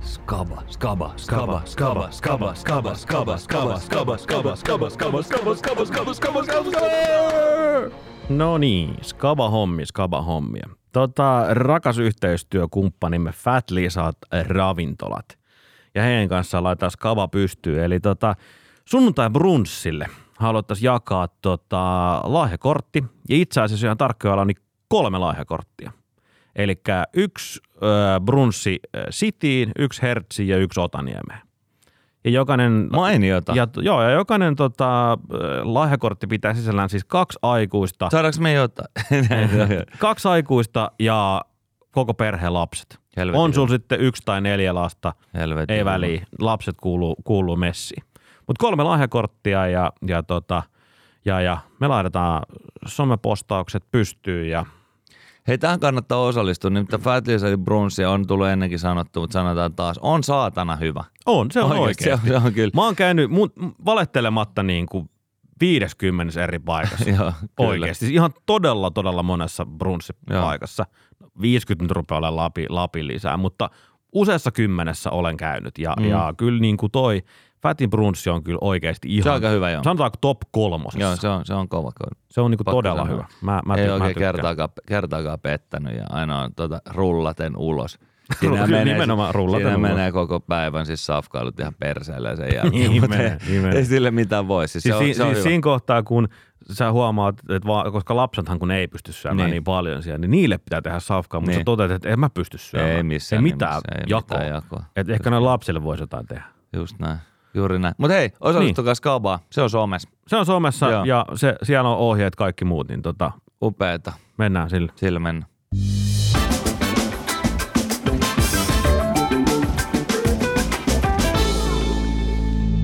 [0.00, 6.14] Skaba, skaba, skaba, skaba, skaba, skaba, skaba, skaba, skaba, skaba, skaba, skaba, skaba, skaba, skaba,
[6.14, 7.90] skaba, skaba, skaba.
[8.28, 10.66] No niin, skaba hommi, skaba hommia.
[10.96, 14.16] Tota, rakas yhteistyökumppanimme Fat Lisat
[14.48, 15.38] Ravintolat.
[15.94, 17.84] Ja heidän kanssaan laitetaan skaba pystyyn.
[17.84, 18.34] Eli tota,
[18.84, 23.04] sunnuntai brunssille haluttaisiin jakaa tota, lahjakortti.
[23.28, 24.56] Ja itse asiassa ihan tarkkoja niin
[24.88, 25.92] kolme lahjakorttia.
[26.54, 26.74] Eli
[27.14, 27.86] yksi ö,
[28.24, 28.80] brunssi
[29.10, 31.45] Cityin, yksi Hertziin ja yksi Otaniemeen.
[32.26, 33.52] Ja jokainen Mainiota.
[33.54, 35.18] ja, joo, ja jokainen tota,
[35.62, 38.88] lahjakortti pitää sisällään siis kaksi aikuista, Saadaanko me jotain?
[39.98, 41.42] kaksi aikuista ja
[41.90, 42.98] koko perheen lapset.
[43.16, 48.02] Helvetin on sulla sitten yksi tai neljä lasta, Helvetin ei väliä, lapset kuuluu, kuuluu messiin.
[48.46, 50.62] Mutta kolme lahjakorttia ja, ja, tota,
[51.24, 52.42] ja, ja me laitetaan
[52.86, 54.66] somepostaukset pystyyn ja
[55.48, 56.70] Hei, tähän kannattaa osallistua.
[56.70, 61.04] Nimittäin Fat Lisa Brunssia on tullut ennenkin sanottu, mutta sanotaan taas, on saatana hyvä.
[61.26, 62.34] on, se on Oikeesti, se oikein.
[62.36, 62.70] on- se on kyllä.
[62.74, 63.50] Mä oon käynyt mun,
[63.84, 65.10] valettelematta niin kuin
[65.60, 67.10] 50 eri paikassa.
[67.18, 67.32] Joo.
[67.58, 68.14] Oikeasti.
[68.14, 70.86] Ihan todella, todella monessa brunssipaikassa.
[71.40, 73.70] 50 nyt rupeaa olemaan lapi, lapi lisää, mutta
[74.12, 75.78] useassa kymmenessä olen käynyt.
[75.78, 76.04] Ja, mm.
[76.04, 77.22] ja kyllä niin kuin toi
[77.62, 79.82] Fatin brunssi on kyllä oikeasti ihan, Se on aika hyvä, joo.
[79.84, 81.00] sanotaanko top kolmosessa.
[81.06, 81.92] Joo, se on, se on kova.
[82.30, 83.12] se on niin pakko todella sanoa.
[83.12, 83.26] hyvä.
[83.40, 84.34] Mä, mä, Ei mä oikein tykkään.
[84.34, 87.98] kertaakaan, kertaakaan pettänyt ja aina on tuota, rullaten ulos.
[88.40, 89.90] Kyllä, nimenomaan rullaten siinä ulos.
[89.90, 92.92] menee koko päivän siis safkailut ihan perseelle sen jälkeen.
[93.00, 93.78] Mutta menee, ei, niin menee.
[93.78, 94.68] ei sille mitään voi.
[94.68, 95.48] Siis, Siis, se on, si- se on siis hyvä.
[95.48, 96.28] siinä kohtaa, kun
[96.72, 99.50] sä huomaat, että vaan, koska lapsethan kun ei pysty syömään Niin.
[99.50, 101.60] niin, paljon siellä, niin niille pitää tehdä safkaa, mutta Niin.
[101.60, 102.90] sä toteat, että en mä pysty syömään.
[102.96, 104.38] Ei missään ei mitään ei jakoa.
[104.38, 104.84] mitään jakoa.
[104.96, 106.44] Et ehkä ne lapsille voisi jotain tehdä.
[106.76, 107.18] Just näin.
[107.56, 107.94] Juuri näin.
[107.98, 108.96] Mutta hei, osallistukaa niin.
[108.96, 109.38] Skabaa.
[109.50, 110.08] Se on somessa.
[110.26, 111.04] Se on somessa Joo.
[111.04, 113.32] ja se, siellä on ohjeet kaikki muut, niin tota,
[113.62, 114.12] Upeeta.
[114.38, 114.92] mennään sillä.
[114.96, 115.46] Sillä mennä.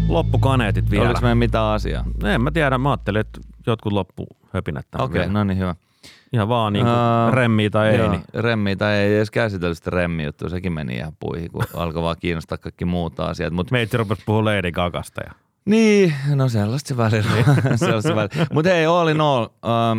[0.09, 1.05] Loppukaneetit vielä.
[1.05, 2.05] Oliko meidän mitään asiaa?
[2.25, 5.33] En mä tiedä, mä ajattelin, että jotkut loppu höpinät tähän Okei, vielä.
[5.33, 5.75] no niin hyvä.
[6.33, 7.99] Ihan vaan niin kuin remmiä tai ei.
[7.99, 8.23] Joo, Niin.
[8.35, 12.17] remmi tai ei edes käsitellyt sitä remmi juttua, sekin meni ihan puihin, kun alkoi vaan
[12.21, 13.53] kiinnostaa kaikki muut asiat.
[13.53, 15.33] Mutta Meitsi rupesi puhua Lady Gagasta ja
[15.65, 17.31] Niin, no sellaista se välillä.
[17.77, 18.47] sellaista välillä.
[18.53, 19.99] Mutta hei, all in all, ähm,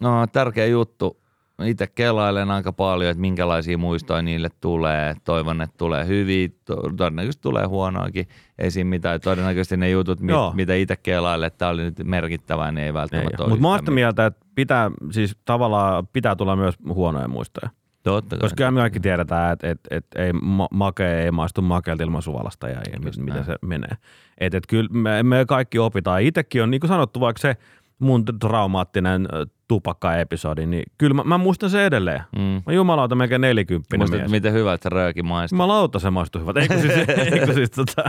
[0.00, 1.21] no, tärkeä juttu.
[1.64, 5.14] Itse kelailen aika paljon, että minkälaisia muistoja niille tulee.
[5.24, 8.28] Toivon, että tulee hyviä, to- todennäköisesti tulee huonoakin.
[8.58, 9.20] Ei siinä mitään.
[9.20, 10.52] Todennäköisesti ne jutut, mit, Joo.
[10.54, 13.80] mitä itse kelailen, että tämä oli nyt merkittävää, niin ei välttämättä ole Mutta mä oon
[13.90, 17.70] mieltä, että pitää, siis tavallaan pitää tulla myös huonoja muistoja.
[18.02, 18.40] Totta kai.
[18.40, 22.22] Koska kyllä me kaikki tiedetään, että et, et ei ma- makea ei maistu makealta ilman
[22.22, 23.96] suolasta ja, ja mit, miten se menee.
[24.38, 26.22] Et, et kyllä me, me kaikki opitaan.
[26.22, 27.56] Itsekin on, niin kuin sanottu, vaikka se
[28.02, 29.28] mun traumaattinen
[29.68, 32.22] tupakka-episodi, niin kyllä mä, mä muistan se edelleen.
[32.36, 32.62] Mm.
[32.66, 34.30] Mä jumalauta melkein nelikymppinen Muistat, mies.
[34.30, 35.56] miten hyvä, että rööki maistuu.
[35.56, 36.60] Jumalauta se maistuu hyvältä.
[36.60, 36.94] Eikö siis,
[37.32, 38.02] eikö siis tota,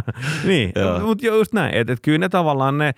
[0.48, 0.74] niin,
[1.06, 1.74] mutta just näin.
[1.74, 2.94] Että et kyllä ne tavallaan ne,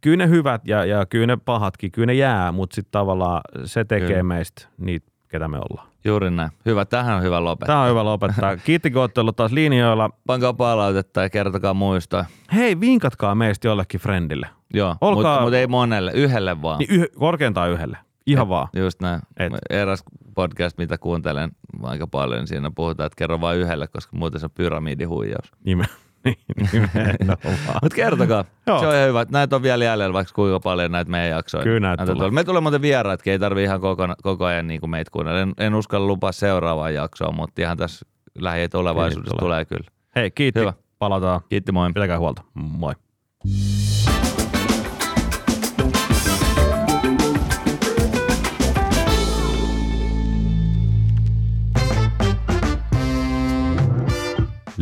[0.00, 3.84] kyllä ne hyvät ja, ja kyllä ne pahatkin, kyllä ne jää, mutta sitten tavallaan se
[3.84, 4.22] tekee Kyllä.
[4.22, 5.88] meistä niitä, ketä me ollaan.
[6.04, 6.50] Juuri näin.
[6.66, 7.66] Hyvä, tähän on hyvä lopettaa.
[7.74, 8.56] Tämä on hyvä lopettaa.
[8.66, 10.10] Kiitti, kun taas linjoilla.
[10.26, 12.24] Pankaa palautetta ja kertokaa muistoja.
[12.54, 14.46] Hei, vinkatkaa meistä jollekin friendille.
[14.74, 16.78] Joo, Olkaa- mutta mut ei monelle, yhdelle vaan.
[16.78, 17.98] Niin yh, korkeintaan yhdelle.
[18.26, 18.68] Ihan vaan.
[18.76, 19.20] Just näin.
[19.36, 19.52] Et.
[19.70, 20.04] Eräs
[20.34, 21.50] podcast, mitä kuuntelen
[21.82, 25.52] aika paljon, niin siinä puhutaan, että kerro vain yhdelle, koska muuten se on pyramidihuijaus.
[25.64, 25.64] Nime.
[25.64, 26.11] Nimenomaan.
[27.82, 28.80] Mutta kertokaa, Joo.
[28.80, 29.26] se on ihan hyvä.
[29.30, 31.64] Näitä on vielä jäljellä, vaikka kuinka paljon näitä meidän jaksoja.
[31.64, 32.30] Kyllä näitä Näitä tulee.
[32.30, 35.40] Me tulee muuten vieraatkin, ei tarvi ihan koko, koko ajan niin kuin meitä kuunnella.
[35.40, 38.06] En, en uskalla lupaa seuraavaa jaksoa, mutta ihan tässä
[38.38, 39.90] lähitulevaisuudessa Kyllä tulee kyllä.
[40.16, 40.60] Hei, kiitti.
[40.60, 40.72] Hyvä.
[40.98, 41.40] Palataan.
[41.48, 41.88] Kiitti moi.
[41.92, 42.42] Pitäkää huolta.
[42.54, 42.94] Moi.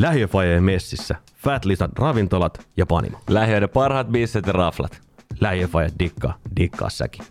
[0.01, 1.17] Lähiöfajeen messissä.
[1.37, 3.19] Fat Lisan ravintolat ja panimo.
[3.29, 5.01] Lähiöiden parhaat bisset ja raflat.
[5.41, 6.39] Lähiöfaje dikkaa.
[6.57, 7.25] Dikkaa säkin.